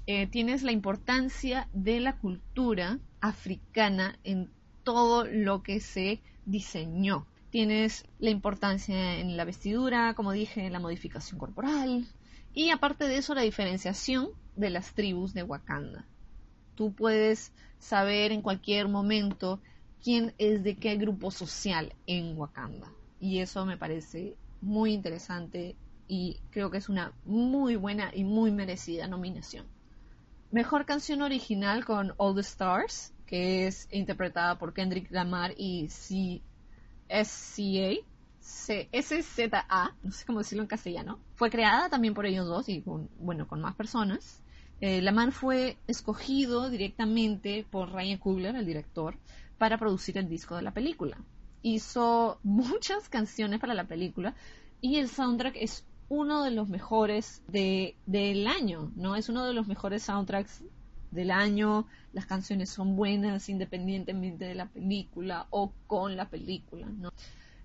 eh, 0.07 0.27
tienes 0.27 0.63
la 0.63 0.71
importancia 0.71 1.67
de 1.73 1.99
la 1.99 2.17
cultura 2.17 2.99
africana 3.21 4.17
en 4.23 4.49
todo 4.83 5.25
lo 5.25 5.63
que 5.63 5.79
se 5.79 6.21
diseñó. 6.45 7.25
Tienes 7.49 8.05
la 8.19 8.29
importancia 8.29 9.19
en 9.19 9.37
la 9.37 9.45
vestidura, 9.45 10.13
como 10.13 10.31
dije, 10.31 10.65
en 10.65 10.73
la 10.73 10.79
modificación 10.79 11.39
corporal. 11.39 12.07
Y 12.53 12.69
aparte 12.69 13.07
de 13.07 13.17
eso, 13.17 13.35
la 13.35 13.41
diferenciación 13.41 14.29
de 14.55 14.69
las 14.69 14.93
tribus 14.93 15.33
de 15.33 15.43
Wakanda. 15.43 16.05
Tú 16.75 16.93
puedes 16.93 17.51
saber 17.79 18.31
en 18.31 18.41
cualquier 18.41 18.87
momento 18.87 19.59
quién 20.03 20.33
es 20.37 20.63
de 20.63 20.75
qué 20.75 20.95
grupo 20.95 21.31
social 21.31 21.93
en 22.07 22.37
Wakanda. 22.37 22.91
Y 23.19 23.39
eso 23.39 23.65
me 23.65 23.77
parece 23.77 24.35
muy 24.61 24.93
interesante 24.93 25.75
y 26.13 26.41
creo 26.49 26.69
que 26.69 26.77
es 26.77 26.89
una 26.89 27.13
muy 27.23 27.77
buena 27.77 28.11
y 28.13 28.25
muy 28.25 28.51
merecida 28.51 29.07
nominación. 29.07 29.65
Mejor 30.51 30.85
canción 30.85 31.21
original 31.21 31.85
con 31.85 32.13
All 32.17 32.35
the 32.35 32.41
Stars, 32.41 33.13
que 33.25 33.65
es 33.65 33.87
interpretada 33.91 34.59
por 34.59 34.73
Kendrick 34.73 35.09
Lamar 35.09 35.53
y 35.55 35.87
C 35.87 36.41
SCA, 37.07 37.95
SZA, 38.41 39.95
no 40.03 40.11
sé 40.11 40.25
cómo 40.25 40.39
decirlo 40.39 40.63
en 40.63 40.67
castellano, 40.67 41.17
fue 41.35 41.49
creada 41.49 41.87
también 41.87 42.13
por 42.13 42.25
ellos 42.25 42.45
dos 42.45 42.67
y 42.67 42.81
con, 42.81 43.09
bueno, 43.17 43.47
con 43.47 43.61
más 43.61 43.75
personas. 43.75 44.43
Eh, 44.81 45.01
la 45.01 45.13
man 45.13 45.31
fue 45.31 45.77
escogido 45.87 46.69
directamente 46.69 47.65
por 47.71 47.89
Ryan 47.89 48.17
Coogler, 48.17 48.57
el 48.57 48.65
director, 48.65 49.15
para 49.57 49.77
producir 49.77 50.17
el 50.17 50.27
disco 50.27 50.57
de 50.57 50.61
la 50.61 50.73
película. 50.73 51.15
Hizo 51.61 52.37
muchas 52.43 53.07
canciones 53.07 53.61
para 53.61 53.73
la 53.73 53.85
película 53.85 54.35
y 54.81 54.97
el 54.97 55.07
soundtrack 55.07 55.55
es 55.55 55.85
uno 56.11 56.43
de 56.43 56.51
los 56.51 56.67
mejores 56.67 57.41
de, 57.47 57.95
del 58.05 58.45
año, 58.45 58.91
¿no? 58.97 59.15
Es 59.15 59.29
uno 59.29 59.45
de 59.45 59.53
los 59.53 59.67
mejores 59.67 60.03
soundtracks 60.03 60.61
del 61.09 61.31
año, 61.31 61.87
las 62.11 62.25
canciones 62.25 62.69
son 62.69 62.97
buenas 62.97 63.47
independientemente 63.47 64.43
de 64.43 64.55
la 64.55 64.65
película 64.65 65.47
o 65.51 65.71
con 65.87 66.17
la 66.17 66.29
película, 66.29 66.85
¿no? 66.85 67.13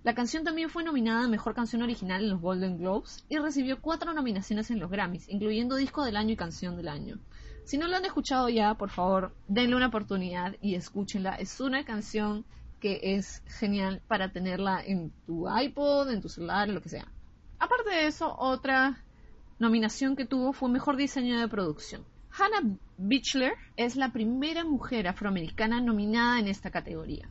La 0.01 0.15
canción 0.15 0.45
también 0.45 0.69
fue 0.69 0.85
nominada 0.85 1.25
a 1.25 1.27
Mejor 1.27 1.55
Canción 1.55 1.81
Original 1.81 2.23
en 2.23 2.29
los 2.29 2.39
Golden 2.39 2.77
Globes 2.77 3.25
y 3.27 3.37
recibió 3.37 3.81
cuatro 3.81 4.13
nominaciones 4.13 4.71
en 4.71 4.79
los 4.79 4.89
Grammys, 4.89 5.27
incluyendo 5.27 5.75
Disco 5.75 6.05
del 6.05 6.15
Año 6.15 6.31
y 6.31 6.37
Canción 6.37 6.77
del 6.77 6.87
Año. 6.87 7.19
Si 7.65 7.77
no 7.77 7.89
lo 7.89 7.97
han 7.97 8.05
escuchado 8.05 8.47
ya, 8.47 8.75
por 8.75 8.91
favor, 8.91 9.35
denle 9.49 9.75
una 9.75 9.87
oportunidad 9.87 10.55
y 10.61 10.75
escúchenla. 10.75 11.35
Es 11.35 11.59
una 11.59 11.83
canción 11.83 12.45
que 12.79 13.01
es 13.01 13.43
genial 13.45 14.01
para 14.07 14.31
tenerla 14.31 14.81
en 14.85 15.11
tu 15.25 15.49
iPod, 15.49 16.11
en 16.11 16.21
tu 16.21 16.29
celular, 16.29 16.69
lo 16.69 16.81
que 16.81 16.87
sea. 16.87 17.11
Aparte 17.59 17.89
de 17.89 18.07
eso, 18.07 18.35
otra 18.37 19.03
nominación 19.59 20.15
que 20.15 20.25
tuvo 20.25 20.53
fue 20.53 20.69
Mejor 20.69 20.95
Diseño 20.95 21.39
de 21.39 21.47
Producción. 21.47 22.05
Hannah 22.31 22.77
Bichler 22.97 23.53
es 23.75 23.95
la 23.95 24.11
primera 24.11 24.63
mujer 24.63 25.07
afroamericana 25.07 25.81
nominada 25.81 26.39
en 26.39 26.47
esta 26.47 26.69
categoría. 26.69 27.29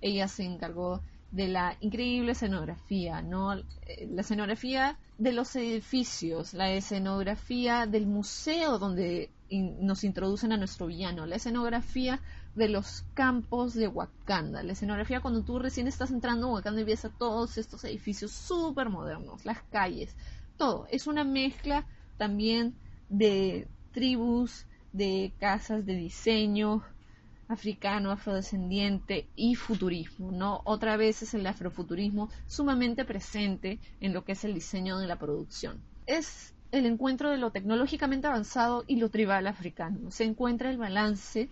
Ella 0.00 0.28
se 0.28 0.44
encargó 0.44 1.00
de 1.30 1.48
la 1.48 1.76
increíble 1.80 2.32
escenografía, 2.32 3.22
¿no? 3.22 3.54
Eh, 3.56 4.08
la 4.10 4.20
escenografía 4.20 4.98
de 5.16 5.32
los 5.32 5.56
edificios, 5.56 6.52
la 6.52 6.70
escenografía 6.70 7.86
del 7.86 8.06
museo 8.06 8.78
donde 8.78 9.30
nos 9.50 10.04
introducen 10.04 10.52
a 10.52 10.56
nuestro 10.56 10.86
villano, 10.86 11.26
la 11.26 11.36
escenografía 11.36 12.20
de 12.54 12.68
los 12.68 13.04
campos 13.14 13.74
de 13.74 13.88
Wakanda, 13.88 14.62
la 14.62 14.72
escenografía 14.72 15.20
cuando 15.20 15.42
tú 15.42 15.58
recién 15.58 15.88
estás 15.88 16.10
entrando 16.10 16.48
a 16.48 16.52
Wakanda 16.54 16.82
y 16.82 16.84
ves 16.84 17.04
a 17.04 17.10
todos 17.10 17.56
estos 17.56 17.84
edificios 17.84 18.32
súper 18.32 18.90
modernos, 18.90 19.44
las 19.44 19.62
calles, 19.70 20.14
todo. 20.56 20.86
Es 20.90 21.06
una 21.06 21.24
mezcla 21.24 21.86
también 22.18 22.74
de 23.08 23.68
tribus, 23.92 24.66
de 24.92 25.32
casas 25.38 25.86
de 25.86 25.94
diseño 25.94 26.82
africano, 27.48 28.10
afrodescendiente 28.10 29.28
y 29.36 29.54
futurismo, 29.54 30.30
¿no? 30.32 30.62
Otra 30.64 30.96
vez 30.96 31.22
es 31.22 31.34
el 31.34 31.46
afrofuturismo 31.46 32.30
sumamente 32.46 33.04
presente 33.04 33.78
en 34.00 34.12
lo 34.12 34.24
que 34.24 34.32
es 34.32 34.44
el 34.44 34.54
diseño 34.54 34.98
de 34.98 35.06
la 35.06 35.18
producción. 35.18 35.80
Es 36.06 36.54
el 36.72 36.86
encuentro 36.86 37.30
de 37.30 37.38
lo 37.38 37.52
tecnológicamente 37.52 38.26
avanzado 38.26 38.84
y 38.86 38.96
lo 38.96 39.10
tribal 39.10 39.46
africano. 39.46 40.10
Se 40.10 40.24
encuentra 40.24 40.70
el 40.70 40.78
balance 40.78 41.48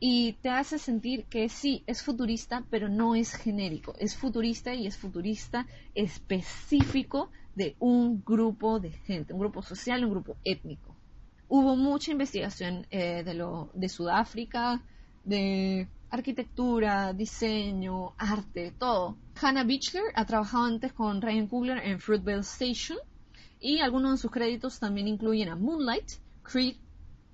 y 0.00 0.34
te 0.34 0.50
hace 0.50 0.78
sentir 0.78 1.24
que 1.24 1.48
sí, 1.48 1.82
es 1.86 2.02
futurista, 2.02 2.64
pero 2.68 2.88
no 2.88 3.14
es 3.14 3.34
genérico. 3.34 3.94
Es 3.98 4.16
futurista 4.16 4.74
y 4.74 4.86
es 4.86 4.98
futurista 4.98 5.66
específico 5.94 7.30
de 7.54 7.74
un 7.78 8.22
grupo 8.24 8.78
de 8.78 8.90
gente, 8.90 9.32
un 9.32 9.40
grupo 9.40 9.62
social, 9.62 10.04
un 10.04 10.10
grupo 10.10 10.36
étnico 10.44 10.98
hubo 11.48 11.76
mucha 11.76 12.12
investigación 12.12 12.86
eh, 12.90 13.22
de, 13.24 13.34
lo, 13.34 13.70
de 13.74 13.88
Sudáfrica, 13.88 14.80
de 15.24 15.88
arquitectura, 16.10 17.12
diseño, 17.12 18.12
arte, 18.16 18.72
todo. 18.78 19.16
Hannah 19.40 19.64
Beechler 19.64 20.04
ha 20.14 20.24
trabajado 20.24 20.64
antes 20.64 20.92
con 20.92 21.20
Ryan 21.20 21.46
Coogler 21.46 21.78
en 21.78 22.00
Fruitvale 22.00 22.40
Station 22.40 22.98
y 23.60 23.80
algunos 23.80 24.12
de 24.12 24.18
sus 24.18 24.30
créditos 24.30 24.78
también 24.78 25.08
incluyen 25.08 25.48
a 25.48 25.56
Moonlight, 25.56 26.12
Creed, 26.42 26.76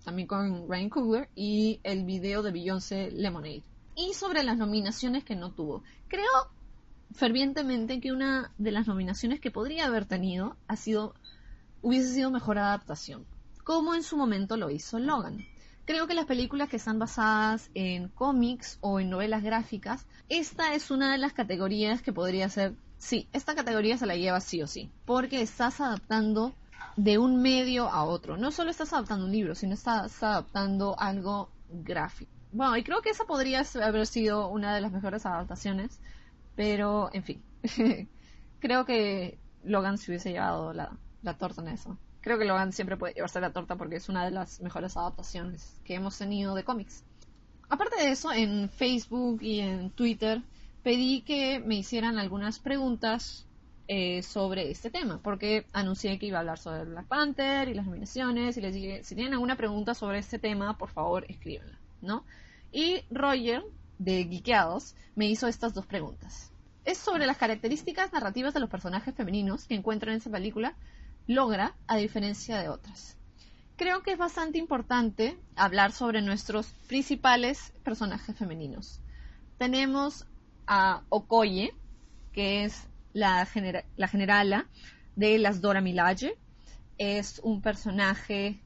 también 0.05 0.29
con 0.29 0.69
Ryan 0.69 0.91
Coogler 0.91 1.29
y 1.35 1.81
el 1.83 2.05
video 2.05 2.43
de 2.43 2.53
Beyoncé 2.53 3.11
Lemonade. 3.11 3.63
Y 3.97 4.15
sobre 4.15 4.43
las 4.43 4.59
nominaciones 4.59 5.25
que 5.25 5.37
no 5.37 5.53
tuvo. 5.53 5.83
Creo 6.09 6.25
fervientemente 7.13 8.01
que 8.01 8.13
una 8.13 8.53
de 8.59 8.73
las 8.73 8.87
nominaciones 8.87 9.41
que 9.41 9.51
podría 9.51 9.87
haber 9.87 10.05
tenido 10.05 10.57
ha 10.67 10.77
sido 10.77 11.15
hubiese 11.81 12.13
sido 12.13 12.31
mejor 12.31 12.59
adaptación 12.59 13.25
como 13.65 13.95
en 13.95 14.03
su 14.03 14.17
momento 14.17 14.57
lo 14.57 14.71
hizo 14.71 14.99
Logan. 14.99 15.45
Creo 15.87 16.07
que 16.07 16.15
las 16.15 16.27
películas 16.27 16.69
que 16.69 16.77
están 16.77 16.99
basadas 16.99 17.71
en 17.75 18.09
cómics 18.09 18.79
o 18.81 19.01
en 19.01 19.11
novelas 19.11 19.43
gráficas, 19.43 20.07
esta 20.29 20.75
es 20.75 20.91
una 20.91 21.13
de 21.13 21.19
las 21.19 21.33
categorías 21.33 22.01
que 22.01 22.13
podría 22.13 22.49
ser, 22.49 22.75
sí, 23.05 23.29
esta 23.33 23.55
categoría 23.55 23.99
se 23.99 24.07
la 24.07 24.17
lleva 24.17 24.41
sí 24.41 24.63
o 24.63 24.67
sí, 24.67 24.91
porque 25.05 25.43
estás 25.43 25.81
adaptando 25.81 26.55
de 26.97 27.19
un 27.19 27.43
medio 27.43 27.89
a 27.89 28.05
otro. 28.05 28.37
No 28.37 28.51
solo 28.51 28.71
estás 28.71 28.93
adaptando 28.93 29.27
un 29.27 29.33
libro, 29.33 29.55
sino 29.55 29.75
estás 29.75 30.23
adaptando 30.23 30.99
algo 30.99 31.51
gráfico. 31.69 32.33
Bueno, 32.53 32.77
y 32.77 32.85
creo 32.85 33.03
que 33.03 33.11
esa 33.11 33.25
podría 33.25 33.65
haber 33.83 34.07
sido 34.07 34.49
una 34.49 34.75
de 34.75 34.81
las 34.81 34.93
mejores 34.93 35.27
adaptaciones, 35.27 36.01
pero 36.57 37.11
en 37.13 37.25
fin, 37.25 37.43
creo 38.61 38.85
que 38.85 39.39
Logan 39.65 39.99
se 39.99 40.11
hubiese 40.11 40.31
llevado 40.31 40.73
la, 40.73 40.97
la 41.23 41.37
torta 41.37 41.63
en 41.63 41.69
eso 41.69 41.99
creo 42.25 42.39
que 42.39 42.47
Logan 42.47 42.73
siempre 42.73 42.97
puede 42.97 43.13
llevarse 43.13 43.39
la 43.39 43.53
torta 43.53 43.77
porque 43.77 43.97
es 43.97 44.09
una 44.09 44.25
de 44.25 44.31
las 44.31 44.59
mejores 44.63 44.97
adaptaciones 44.97 45.79
que 45.85 45.95
hemos 45.95 46.17
tenido 46.17 46.55
de 46.55 46.65
cómics. 46.65 47.05
Aparte 47.69 48.03
de 48.03 48.13
eso, 48.13 48.33
en 48.33 48.71
Facebook 48.71 49.43
y 49.43 49.61
en 49.61 49.91
Twitter 49.91 50.41
pedí 50.85 51.23
que 51.23 51.59
me 51.61 51.77
hicieran 51.77 52.19
algunas 52.19 52.61
preguntas 52.61 53.47
eh, 53.89 54.23
sobre 54.23 54.71
este 54.71 54.91
tema, 54.91 55.19
porque 55.23 55.67
anuncié 55.73 56.19
que 56.19 56.27
iba 56.27 56.37
a 56.37 56.41
hablar 56.41 56.59
sobre 56.59 56.85
Black 56.85 57.07
Panther 57.07 57.69
y 57.69 57.75
las 57.75 57.87
nominaciones, 57.87 58.57
y 58.57 58.61
les 58.61 58.75
dije, 58.75 59.03
si 59.03 59.15
tienen 59.15 59.33
alguna 59.33 59.57
pregunta 59.57 59.95
sobre 59.95 60.19
este 60.19 60.39
tema, 60.39 60.77
por 60.77 60.91
favor, 60.91 61.25
escríbenla, 61.29 61.79
¿no? 62.03 62.25
Y 62.71 63.03
Roger, 63.11 63.65
de 63.99 64.25
Geekeados, 64.25 64.95
me 65.17 65.27
hizo 65.27 65.49
estas 65.49 65.73
dos 65.73 65.87
preguntas. 65.87 66.53
Es 66.85 66.99
sobre 66.99 67.27
las 67.27 67.39
características 67.39 68.13
narrativas 68.13 68.53
de 68.53 68.61
los 68.61 68.69
personajes 68.69 69.15
femeninos 69.15 69.67
que 69.67 69.75
encuentro 69.75 70.11
en 70.11 70.19
esa 70.19 70.31
película, 70.31 70.75
logra 71.27 71.75
a 71.87 71.97
diferencia 71.97 72.59
de 72.59 72.69
otras. 72.69 73.17
Creo 73.77 74.03
que 74.03 74.13
es 74.13 74.19
bastante 74.19 74.59
importante 74.59 75.39
hablar 75.57 75.93
sobre 75.93 76.21
nuestros 76.21 76.67
principales 76.89 77.73
personajes 77.83 78.37
femeninos. 78.37 79.01
Tenemos 79.57 80.27
a 80.67 81.03
Okoye, 81.09 81.75
que 82.33 82.65
es 82.65 82.89
la, 83.13 83.47
la 83.97 84.09
generala 84.09 84.67
de 85.17 85.39
las 85.39 85.61
Dora 85.61 85.81
Milaje. 85.81 86.37
Es 86.99 87.41
un 87.43 87.61
personaje 87.61 88.61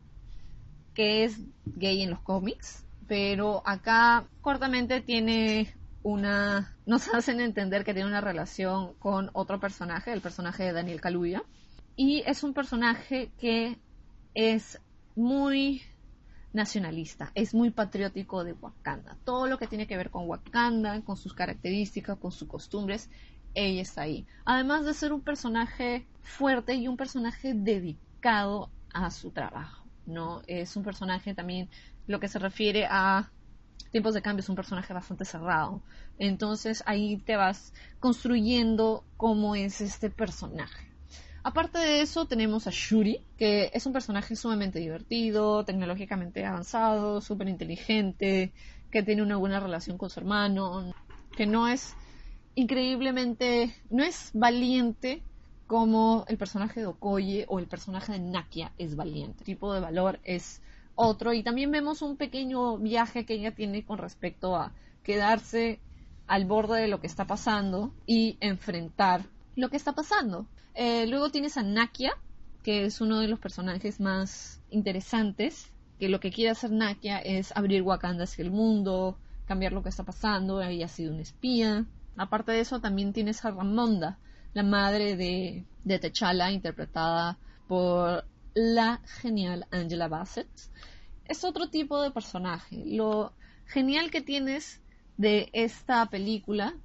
que 0.95 1.25
es 1.25 1.39
gay 1.65 2.03
en 2.03 2.11
los 2.11 2.21
cómics, 2.21 2.85
pero 3.07 3.63
acá 3.65 4.27
cortamente 4.41 5.01
tiene 5.01 5.75
una, 6.03 6.77
nos 6.87 7.09
hacen 7.15 7.41
entender 7.41 7.85
que 7.85 7.95
tiene 7.95 8.09
una 8.09 8.21
relación 8.21 8.95
con 8.95 9.31
otro 9.33 9.61
personaje, 9.61 10.13
el 10.13 10.21
personaje 10.21 10.65
de 10.65 10.73
Daniel 10.73 11.01
Kaluuya, 11.01 11.43
y 11.97 12.23
es 12.27 12.43
un 12.43 12.55
personaje 12.55 13.31
que 13.39 13.79
es 14.35 14.81
muy 15.17 15.83
nacionalista, 16.53 17.31
es 17.35 17.55
muy 17.55 17.71
patriótico 17.71 18.45
de 18.45 18.55
Wakanda. 18.55 19.17
Todo 19.25 19.47
lo 19.47 19.59
que 19.59 19.67
tiene 19.67 19.87
que 19.87 19.97
ver 19.97 20.11
con 20.11 20.29
Wakanda, 20.29 21.01
con 21.03 21.17
sus 21.17 21.35
características, 21.35 22.19
con 22.19 22.33
sus 22.33 22.49
costumbres, 22.49 23.11
ella 23.55 23.83
está 23.83 24.03
ahí. 24.03 24.27
Además 24.45 24.85
de 24.85 24.95
ser 24.95 25.13
un 25.13 25.21
personaje 25.21 26.07
fuerte 26.23 26.75
y 26.75 26.89
un 26.89 26.97
personaje 26.97 27.55
dedicado 27.55 28.71
a 28.93 29.11
su 29.11 29.31
trabajo, 29.31 29.85
¿no? 30.07 30.43
Es 30.47 30.77
un 30.77 30.85
personaje 30.85 31.35
también, 31.35 31.69
lo 32.07 32.21
que 32.21 32.29
se 32.29 32.39
refiere 32.39 32.87
a 32.89 33.31
tiempos 33.91 34.15
de 34.15 34.23
cambio, 34.23 34.41
es 34.41 34.49
un 34.49 34.57
personaje 34.57 34.93
bastante 34.93 35.25
cerrado. 35.25 35.83
Entonces 36.19 36.83
ahí 36.87 37.19
te 37.19 37.37
vas 37.37 37.73
construyendo 38.01 39.05
cómo 39.17 39.55
es 39.55 39.81
este 39.81 40.11
personaje. 40.11 40.89
Aparte 41.43 41.79
de 41.79 42.03
eso, 42.03 42.27
tenemos 42.27 42.67
a 42.67 42.71
Shuri, 42.71 43.21
que 43.37 43.71
es 43.73 43.87
un 43.87 43.93
personaje 43.93 44.37
sumamente 44.37 44.79
divertido, 44.79 45.65
tecnológicamente 45.65 46.45
avanzado, 46.45 47.21
súper 47.21 47.49
inteligente, 47.49 48.53
que 48.91 49.03
tiene 49.03 49.23
una 49.23 49.37
buena 49.37 49.61
relación 49.61 49.99
con 49.99 50.11
su 50.11 50.21
hermano, 50.21 50.93
que 51.37 51.47
no 51.47 51.69
es 51.69 51.95
increíblemente, 52.55 53.75
no 53.91 54.03
es 54.03 54.31
valiente 54.35 55.23
como 55.69 56.25
el 56.29 56.39
personaje 56.39 56.81
de 56.81 56.87
Okoye 56.87 57.45
o 57.49 57.59
el 57.59 57.67
personaje 57.67 58.13
de 58.13 58.21
Nakia 58.21 58.73
es 58.79 58.97
valiente. 58.97 59.41
El 59.41 59.47
tipo 59.47 59.73
de 59.73 59.81
valor 59.81 60.19
es 60.25 60.61
otro. 60.95 61.33
Y 61.33 61.43
también 61.43 61.71
vemos 61.71 62.03
un 62.03 62.17
pequeño 62.17 62.79
viaje 62.79 63.25
que 63.25 63.35
ella 63.35 63.55
tiene 63.55 63.85
con 63.85 63.99
respecto 63.99 64.57
a 64.57 64.73
quedarse 65.03 65.81
al 66.27 66.47
borde 66.47 66.81
de 66.81 66.89
lo 66.89 67.01
que 67.01 67.07
está 67.07 67.27
pasando 67.27 67.93
y 68.07 68.39
enfrentar 68.41 69.23
lo 69.59 69.71
que 69.71 69.77
está 69.77 69.93
pasando. 69.93 70.47
Eh, 70.75 71.07
luego 71.09 71.31
tienes 71.31 71.57
a 71.57 71.65
Nakia, 71.65 72.13
que 72.63 72.85
es 72.85 73.01
uno 73.01 73.19
de 73.19 73.27
los 73.27 73.41
personajes 73.41 73.99
más 73.99 74.63
interesantes, 74.71 75.73
que 75.99 76.09
lo 76.09 76.21
que 76.21 76.31
quiere 76.31 76.51
hacer 76.51 76.71
Nakia 76.71 77.19
es 77.19 77.51
abrir 77.57 77.83
Wakanda 77.83 78.23
hacia 78.23 78.45
el 78.45 78.53
mundo, 78.53 79.19
cambiar 79.47 79.73
lo 79.73 79.83
que 79.83 79.89
está 79.89 80.05
pasando, 80.05 80.61
había 80.61 80.87
sido 80.87 81.13
un 81.13 81.19
espía. 81.19 81.87
Aparte 82.17 82.53
de 82.53 82.61
eso, 82.61 82.81
también 82.81 83.13
tienes 83.13 83.45
a 83.45 83.51
Ramonda, 83.51 84.19
la 84.55 84.63
madre 84.63 85.17
de, 85.17 85.65
de 85.83 85.99
T'Challa, 85.99 86.53
interpretada 86.53 87.37
por 87.67 88.25
la 88.55 89.01
genial 89.21 89.67
Angela 89.73 90.07
Bassett. 90.07 90.49
Es 91.25 91.43
otro 91.43 91.69
tipo 91.69 92.01
de 92.01 92.13
personaje. 92.13 92.85
Lo 92.87 93.33
genial 93.67 94.13
que 94.13 94.21
tienes 94.21 94.81
de 95.17 95.51
esta 95.53 96.07
película 96.07 96.77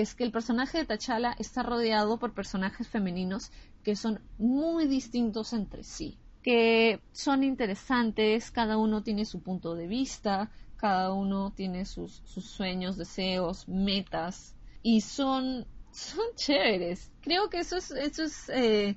es 0.00 0.14
que 0.14 0.24
el 0.24 0.32
personaje 0.32 0.78
de 0.78 0.86
T'Challa 0.86 1.34
está 1.38 1.62
rodeado 1.62 2.18
por 2.18 2.32
personajes 2.32 2.88
femeninos 2.88 3.50
que 3.82 3.94
son 3.94 4.20
muy 4.38 4.86
distintos 4.86 5.52
entre 5.52 5.84
sí, 5.84 6.18
que 6.42 7.00
son 7.12 7.44
interesantes, 7.44 8.50
cada 8.50 8.78
uno 8.78 9.02
tiene 9.02 9.26
su 9.26 9.42
punto 9.42 9.74
de 9.74 9.86
vista, 9.86 10.50
cada 10.76 11.12
uno 11.12 11.52
tiene 11.54 11.84
sus, 11.84 12.22
sueños, 12.24 12.96
deseos, 12.96 13.68
metas, 13.68 14.56
y 14.82 15.02
son, 15.02 15.66
son 15.92 16.24
chéveres. 16.34 17.12
Creo 17.20 17.50
que 17.50 17.58
eso 17.58 17.76
es, 17.76 17.90
eso 17.90 18.24
es 18.24 18.48
eh, 18.48 18.96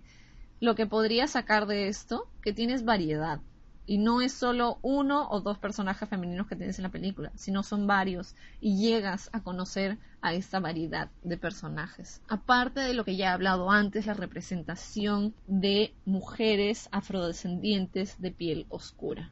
lo 0.59 0.75
que 0.75 0.87
podría 0.87 1.27
sacar 1.27 1.67
de 1.67 1.87
esto, 1.89 2.27
que 2.41 2.53
tienes 2.53 2.85
variedad. 2.85 3.39
Y 3.87 3.99
no 3.99 4.21
es 4.21 4.33
solo 4.33 4.79
uno 4.81 5.29
o 5.29 5.41
dos 5.41 5.59
personajes 5.59 6.09
femeninos 6.09 6.47
que 6.47 6.55
tienes 6.55 6.79
en 6.79 6.83
la 6.83 6.91
película, 6.91 7.31
sino 7.35 7.61
son 7.61 7.85
varios 7.85 8.35
y 8.59 8.77
llegas 8.77 9.29
a 9.31 9.43
conocer 9.43 9.99
a 10.21 10.33
esta 10.33 10.59
variedad 10.59 11.11
de 11.23 11.37
personajes. 11.37 12.21
Aparte 12.27 12.79
de 12.79 12.95
lo 12.95 13.05
que 13.05 13.15
ya 13.15 13.25
he 13.25 13.29
hablado 13.29 13.69
antes, 13.69 14.07
la 14.07 14.15
representación 14.15 15.35
de 15.45 15.93
mujeres 16.05 16.89
afrodescendientes 16.91 18.19
de 18.19 18.31
piel 18.31 18.65
oscura. 18.69 19.31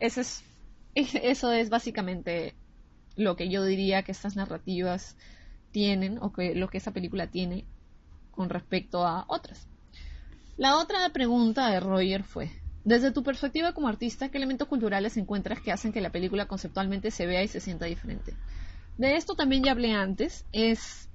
Eso 0.00 0.20
es, 0.20 0.42
eso 0.94 1.52
es 1.52 1.70
básicamente 1.70 2.54
lo 3.16 3.36
que 3.36 3.48
yo 3.48 3.64
diría 3.64 4.02
que 4.02 4.12
estas 4.12 4.34
narrativas 4.34 5.16
tienen 5.70 6.18
o 6.20 6.32
que 6.32 6.54
lo 6.54 6.68
que 6.68 6.78
esa 6.78 6.92
película 6.92 7.28
tiene 7.28 7.64
con 8.32 8.50
respecto 8.50 9.06
a 9.06 9.24
otras. 9.28 9.68
La 10.56 10.76
otra 10.76 11.08
pregunta 11.10 11.68
de 11.68 11.80
Roger 11.80 12.22
fue, 12.22 12.50
desde 12.84 13.12
tu 13.12 13.22
perspectiva 13.22 13.72
como 13.72 13.88
artista, 13.88 14.28
¿qué 14.28 14.36
elementos 14.36 14.68
culturales 14.68 15.16
encuentras 15.16 15.60
que 15.60 15.72
hacen 15.72 15.92
que 15.92 16.02
la 16.02 16.10
película 16.10 16.46
conceptualmente 16.46 17.10
se 17.10 17.26
vea 17.26 17.42
y 17.42 17.48
se 17.48 17.60
sienta 17.60 17.86
diferente? 17.86 18.34
De 18.98 19.16
esto 19.16 19.34
también 19.34 19.64
ya 19.64 19.72
hablé 19.72 19.92
antes, 19.92 20.44
es 20.52 21.08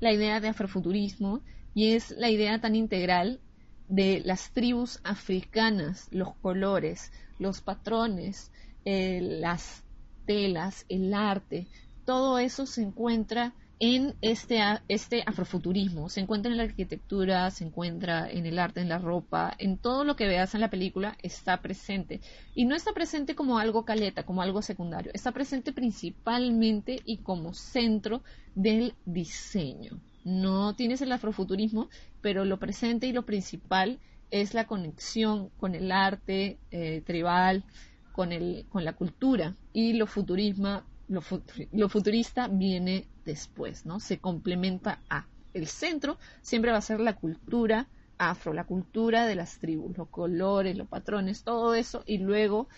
la 0.00 0.12
idea 0.12 0.40
de 0.40 0.48
afrofuturismo 0.48 1.40
y 1.74 1.92
es 1.92 2.10
la 2.10 2.28
idea 2.28 2.60
tan 2.60 2.74
integral 2.74 3.40
de 3.88 4.20
las 4.24 4.50
tribus 4.50 5.00
africanas, 5.04 6.08
los 6.10 6.34
colores, 6.36 7.12
los 7.38 7.60
patrones, 7.60 8.50
eh, 8.84 9.20
las 9.22 9.84
telas, 10.26 10.84
el 10.88 11.14
arte, 11.14 11.68
todo 12.04 12.38
eso 12.38 12.66
se 12.66 12.82
encuentra 12.82 13.54
en 13.80 14.14
este, 14.20 14.60
este 14.88 15.22
afrofuturismo. 15.26 16.08
Se 16.08 16.20
encuentra 16.20 16.50
en 16.50 16.58
la 16.58 16.64
arquitectura, 16.64 17.50
se 17.50 17.64
encuentra 17.64 18.30
en 18.30 18.46
el 18.46 18.58
arte, 18.58 18.80
en 18.80 18.88
la 18.88 18.98
ropa, 18.98 19.54
en 19.58 19.78
todo 19.78 20.04
lo 20.04 20.16
que 20.16 20.28
veas 20.28 20.54
en 20.54 20.60
la 20.60 20.70
película 20.70 21.16
está 21.22 21.60
presente. 21.60 22.20
Y 22.54 22.64
no 22.64 22.74
está 22.74 22.92
presente 22.92 23.34
como 23.34 23.58
algo 23.58 23.84
caleta, 23.84 24.24
como 24.24 24.42
algo 24.42 24.62
secundario. 24.62 25.10
Está 25.14 25.32
presente 25.32 25.72
principalmente 25.72 27.00
y 27.04 27.18
como 27.18 27.54
centro 27.54 28.22
del 28.54 28.94
diseño. 29.04 29.98
No 30.24 30.74
tienes 30.74 31.02
el 31.02 31.10
afrofuturismo, 31.10 31.88
pero 32.20 32.44
lo 32.44 32.58
presente 32.58 33.08
y 33.08 33.12
lo 33.12 33.24
principal 33.24 33.98
es 34.30 34.54
la 34.54 34.66
conexión 34.66 35.50
con 35.58 35.74
el 35.74 35.90
arte 35.90 36.58
eh, 36.70 37.02
tribal, 37.04 37.64
con, 38.12 38.32
el, 38.32 38.66
con 38.68 38.84
la 38.84 38.92
cultura. 38.92 39.56
Y 39.72 39.94
lo 39.94 40.06
futurismo 40.06 40.82
lo, 41.08 41.88
futurista 41.88 42.48
viene 42.48 43.06
después, 43.24 43.86
¿no? 43.86 44.00
Se 44.00 44.18
complementa 44.18 45.00
a. 45.08 45.26
El 45.54 45.66
centro 45.66 46.18
siempre 46.40 46.70
va 46.70 46.78
a 46.78 46.82
ser 46.82 47.00
la 47.00 47.16
cultura 47.16 47.88
afro, 48.16 48.52
la 48.52 48.64
cultura 48.64 49.26
de 49.26 49.34
las 49.34 49.58
tribus, 49.58 49.96
los 49.98 50.08
colores, 50.08 50.76
los 50.76 50.88
patrones, 50.88 51.42
todo 51.42 51.74
eso, 51.74 52.02
y 52.06 52.18
luego 52.18 52.68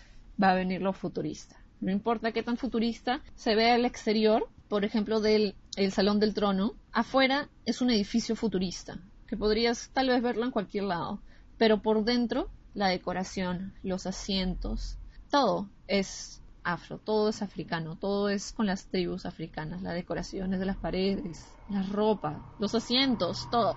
va 0.42 0.50
a 0.50 0.54
venir 0.54 0.82
lo 0.82 0.92
futurista. 0.92 1.56
No 1.80 1.92
importa 1.92 2.32
qué 2.32 2.42
tan 2.42 2.56
futurista 2.56 3.20
se 3.36 3.54
vea 3.54 3.76
el 3.76 3.84
exterior, 3.84 4.48
por 4.68 4.84
ejemplo, 4.84 5.20
del 5.20 5.54
el 5.76 5.92
Salón 5.92 6.20
del 6.20 6.34
Trono, 6.34 6.74
afuera 6.92 7.48
es 7.66 7.80
un 7.80 7.90
edificio 7.90 8.36
futurista, 8.36 8.98
que 9.26 9.36
podrías 9.36 9.90
tal 9.92 10.08
vez 10.08 10.22
verlo 10.22 10.44
en 10.44 10.50
cualquier 10.50 10.84
lado, 10.84 11.20
pero 11.58 11.82
por 11.82 12.04
dentro 12.04 12.48
la 12.74 12.88
decoración, 12.88 13.74
los 13.82 14.06
asientos, 14.06 14.98
todo 15.30 15.68
es 15.88 16.40
afro, 16.64 16.98
todo 16.98 17.28
es 17.28 17.42
africano, 17.42 17.96
todo 17.96 18.28
es 18.28 18.52
con 18.52 18.66
las 18.66 18.86
tribus 18.86 19.26
africanas, 19.26 19.82
las 19.82 19.94
decoraciones 19.94 20.58
de 20.58 20.66
las 20.66 20.76
paredes, 20.76 21.46
la 21.68 21.82
ropa, 21.82 22.42
los 22.58 22.74
asientos, 22.74 23.48
todo. 23.50 23.74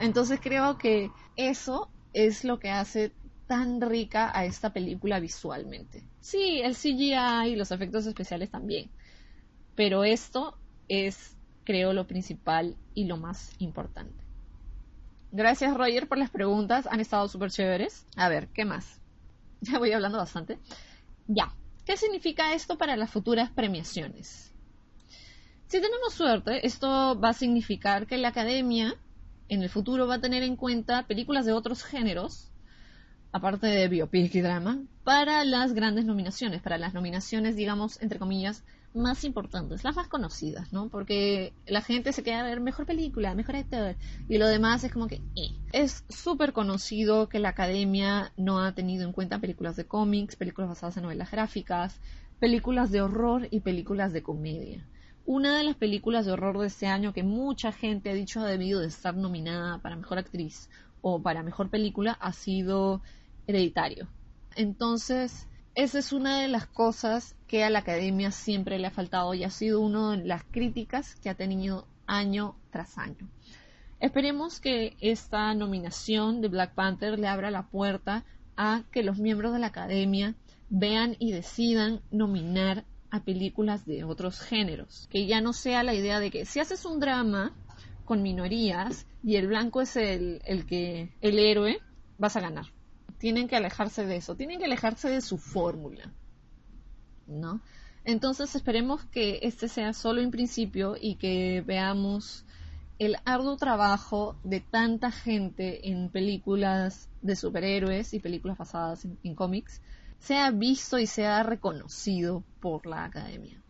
Entonces 0.00 0.40
creo 0.40 0.78
que 0.78 1.10
eso 1.36 1.90
es 2.12 2.44
lo 2.44 2.58
que 2.58 2.70
hace 2.70 3.12
tan 3.46 3.80
rica 3.80 4.30
a 4.34 4.44
esta 4.44 4.72
película 4.72 5.20
visualmente. 5.20 6.02
Sí, 6.20 6.60
el 6.62 6.74
CGI 6.74 7.52
y 7.52 7.56
los 7.56 7.70
efectos 7.70 8.06
especiales 8.06 8.50
también, 8.50 8.90
pero 9.74 10.04
esto 10.04 10.56
es, 10.88 11.36
creo, 11.64 11.92
lo 11.92 12.06
principal 12.06 12.76
y 12.94 13.04
lo 13.06 13.16
más 13.16 13.52
importante. 13.58 14.22
Gracias 15.32 15.74
Roger 15.74 16.08
por 16.08 16.18
las 16.18 16.30
preguntas, 16.30 16.86
han 16.86 17.00
estado 17.00 17.26
súper 17.26 17.50
chéveres. 17.50 18.04
A 18.16 18.28
ver, 18.28 18.48
¿qué 18.48 18.64
más? 18.64 19.00
Ya 19.60 19.78
voy 19.78 19.92
hablando 19.92 20.18
bastante. 20.18 20.58
Ya, 21.28 21.54
¿Qué 21.84 21.96
significa 21.96 22.54
esto 22.54 22.78
para 22.78 22.96
las 22.96 23.10
futuras 23.10 23.50
premiaciones? 23.50 24.54
Si 25.66 25.80
tenemos 25.80 26.14
suerte, 26.14 26.64
esto 26.64 27.18
va 27.18 27.30
a 27.30 27.32
significar 27.32 28.06
que 28.06 28.18
la 28.18 28.28
academia 28.28 28.94
en 29.48 29.62
el 29.62 29.68
futuro 29.68 30.06
va 30.06 30.16
a 30.16 30.20
tener 30.20 30.44
en 30.44 30.54
cuenta 30.54 31.06
películas 31.08 31.44
de 31.44 31.52
otros 31.52 31.82
géneros, 31.82 32.52
aparte 33.32 33.66
de 33.66 33.88
biopic 33.88 34.32
y 34.34 34.40
drama, 34.42 34.84
para 35.02 35.44
las 35.44 35.72
grandes 35.72 36.04
nominaciones, 36.04 36.62
para 36.62 36.78
las 36.78 36.94
nominaciones, 36.94 37.56
digamos, 37.56 38.00
entre 38.00 38.20
comillas, 38.20 38.64
más 38.94 39.24
importantes, 39.24 39.84
las 39.84 39.96
más 39.96 40.08
conocidas, 40.08 40.72
¿no? 40.72 40.88
Porque 40.88 41.52
la 41.66 41.80
gente 41.80 42.12
se 42.12 42.22
queda 42.22 42.40
a 42.40 42.44
ver 42.44 42.60
mejor 42.60 42.86
película, 42.86 43.34
mejor 43.34 43.56
actor, 43.56 43.96
y 44.28 44.38
lo 44.38 44.46
demás 44.46 44.84
es 44.84 44.92
como 44.92 45.08
que... 45.08 45.22
Eh. 45.36 45.50
Es 45.72 46.04
súper 46.08 46.52
conocido 46.52 47.28
que 47.28 47.38
la 47.38 47.50
academia 47.50 48.32
no 48.36 48.62
ha 48.62 48.74
tenido 48.74 49.04
en 49.04 49.12
cuenta 49.12 49.38
películas 49.38 49.76
de 49.76 49.86
cómics, 49.86 50.36
películas 50.36 50.68
basadas 50.68 50.98
en 50.98 51.04
novelas 51.04 51.30
gráficas, 51.30 52.00
películas 52.38 52.90
de 52.90 53.00
horror 53.00 53.48
y 53.50 53.60
películas 53.60 54.12
de 54.12 54.22
comedia. 54.22 54.86
Una 55.24 55.56
de 55.56 55.64
las 55.64 55.76
películas 55.76 56.26
de 56.26 56.32
horror 56.32 56.58
de 56.58 56.66
este 56.66 56.88
año 56.88 57.12
que 57.12 57.22
mucha 57.22 57.72
gente 57.72 58.10
ha 58.10 58.14
dicho 58.14 58.40
ha 58.40 58.46
debido 58.46 58.80
de 58.80 58.88
estar 58.88 59.16
nominada 59.16 59.78
para 59.78 59.96
mejor 59.96 60.18
actriz 60.18 60.68
o 61.00 61.22
para 61.22 61.42
mejor 61.42 61.70
película 61.70 62.12
ha 62.12 62.32
sido 62.32 63.00
Hereditario. 63.46 64.08
Entonces, 64.56 65.48
esa 65.74 65.98
es 65.98 66.12
una 66.12 66.40
de 66.40 66.48
las 66.48 66.66
cosas 66.66 67.34
que 67.46 67.64
a 67.64 67.70
la 67.70 67.80
academia 67.80 68.30
siempre 68.30 68.78
le 68.78 68.88
ha 68.88 68.90
faltado 68.90 69.32
y 69.32 69.44
ha 69.44 69.50
sido 69.50 69.80
una 69.80 70.16
de 70.16 70.24
las 70.24 70.44
críticas 70.44 71.16
que 71.16 71.30
ha 71.30 71.34
tenido 71.34 71.86
año 72.06 72.56
tras 72.70 72.98
año. 72.98 73.28
Esperemos 73.98 74.60
que 74.60 74.96
esta 75.00 75.54
nominación 75.54 76.40
de 76.40 76.48
Black 76.48 76.74
Panther 76.74 77.18
le 77.18 77.28
abra 77.28 77.50
la 77.50 77.68
puerta 77.68 78.24
a 78.56 78.82
que 78.90 79.02
los 79.02 79.18
miembros 79.18 79.52
de 79.52 79.60
la 79.60 79.68
academia 79.68 80.34
vean 80.68 81.16
y 81.18 81.32
decidan 81.32 82.02
nominar 82.10 82.84
a 83.10 83.20
películas 83.20 83.86
de 83.86 84.04
otros 84.04 84.40
géneros. 84.40 85.06
Que 85.10 85.26
ya 85.26 85.40
no 85.40 85.52
sea 85.52 85.82
la 85.82 85.94
idea 85.94 86.20
de 86.20 86.30
que 86.30 86.44
si 86.44 86.60
haces 86.60 86.84
un 86.84 87.00
drama 87.00 87.54
con 88.04 88.22
minorías 88.22 89.06
y 89.22 89.36
el 89.36 89.46
blanco 89.46 89.80
es 89.80 89.96
el, 89.96 90.42
el 90.44 90.66
que 90.66 91.14
el 91.20 91.38
héroe, 91.38 91.78
vas 92.18 92.36
a 92.36 92.40
ganar 92.40 92.66
tienen 93.22 93.46
que 93.46 93.54
alejarse 93.54 94.04
de 94.04 94.16
eso, 94.16 94.34
tienen 94.34 94.58
que 94.58 94.64
alejarse 94.64 95.08
de 95.08 95.20
su 95.20 95.38
fórmula, 95.38 96.12
¿no? 97.28 97.60
Entonces 98.04 98.52
esperemos 98.56 99.04
que 99.04 99.38
este 99.42 99.68
sea 99.68 99.92
solo 99.92 100.20
un 100.20 100.32
principio 100.32 100.96
y 101.00 101.14
que 101.14 101.62
veamos 101.64 102.44
el 102.98 103.16
arduo 103.24 103.56
trabajo 103.56 104.34
de 104.42 104.58
tanta 104.58 105.12
gente 105.12 105.88
en 105.88 106.08
películas 106.08 107.10
de 107.20 107.36
superhéroes 107.36 108.12
y 108.12 108.18
películas 108.18 108.58
basadas 108.58 109.04
en, 109.04 109.34
cómics 109.36 109.80
sea 110.18 110.50
visto 110.50 110.98
y 110.98 111.06
sea 111.06 111.44
reconocido 111.44 112.42
por 112.58 112.86
la 112.86 113.04
academia. 113.04 113.62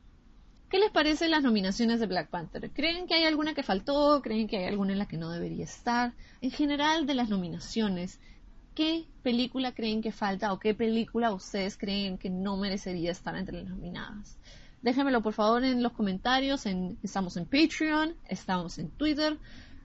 ¿Qué 0.70 0.78
les 0.78 0.90
parecen 0.90 1.30
las 1.30 1.42
nominaciones 1.42 2.00
de 2.00 2.06
Black 2.06 2.30
Panther? 2.30 2.70
¿Creen 2.70 3.06
que 3.06 3.16
hay 3.16 3.24
alguna 3.24 3.52
que 3.52 3.62
faltó? 3.62 4.22
¿Creen 4.22 4.48
que 4.48 4.56
hay 4.56 4.64
alguna 4.64 4.92
en 4.92 4.98
la 4.98 5.08
que 5.08 5.18
no 5.18 5.30
debería 5.30 5.64
estar? 5.64 6.14
En 6.40 6.50
general 6.50 7.06
de 7.06 7.12
las 7.12 7.28
nominaciones, 7.28 8.18
¿Qué 8.74 9.06
película 9.22 9.72
creen 9.72 10.00
que 10.00 10.12
falta 10.12 10.52
o 10.52 10.58
qué 10.58 10.74
película 10.74 11.32
ustedes 11.32 11.76
creen 11.76 12.16
que 12.16 12.30
no 12.30 12.56
merecería 12.56 13.10
estar 13.10 13.36
entre 13.36 13.62
las 13.62 13.70
nominadas? 13.70 14.38
Déjenmelo 14.80 15.22
por 15.22 15.34
favor 15.34 15.62
en 15.62 15.82
los 15.82 15.92
comentarios. 15.92 16.64
estamos 17.02 17.36
en 17.36 17.44
Patreon, 17.44 18.14
estamos 18.28 18.78
en 18.78 18.90
Twitter, 18.90 19.38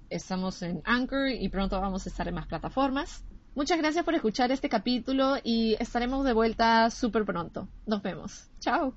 estamos 0.09 0.61
en 0.61 0.81
Anchor 0.85 1.29
y 1.29 1.49
pronto 1.49 1.79
vamos 1.81 2.05
a 2.05 2.09
estar 2.09 2.27
en 2.27 2.35
más 2.35 2.47
plataformas. 2.47 3.23
Muchas 3.55 3.77
gracias 3.77 4.05
por 4.05 4.15
escuchar 4.15 4.51
este 4.51 4.69
capítulo 4.69 5.35
y 5.43 5.75
estaremos 5.79 6.23
de 6.23 6.33
vuelta 6.33 6.89
súper 6.89 7.25
pronto. 7.25 7.67
Nos 7.85 8.01
vemos. 8.01 8.49
Chao. 8.59 8.93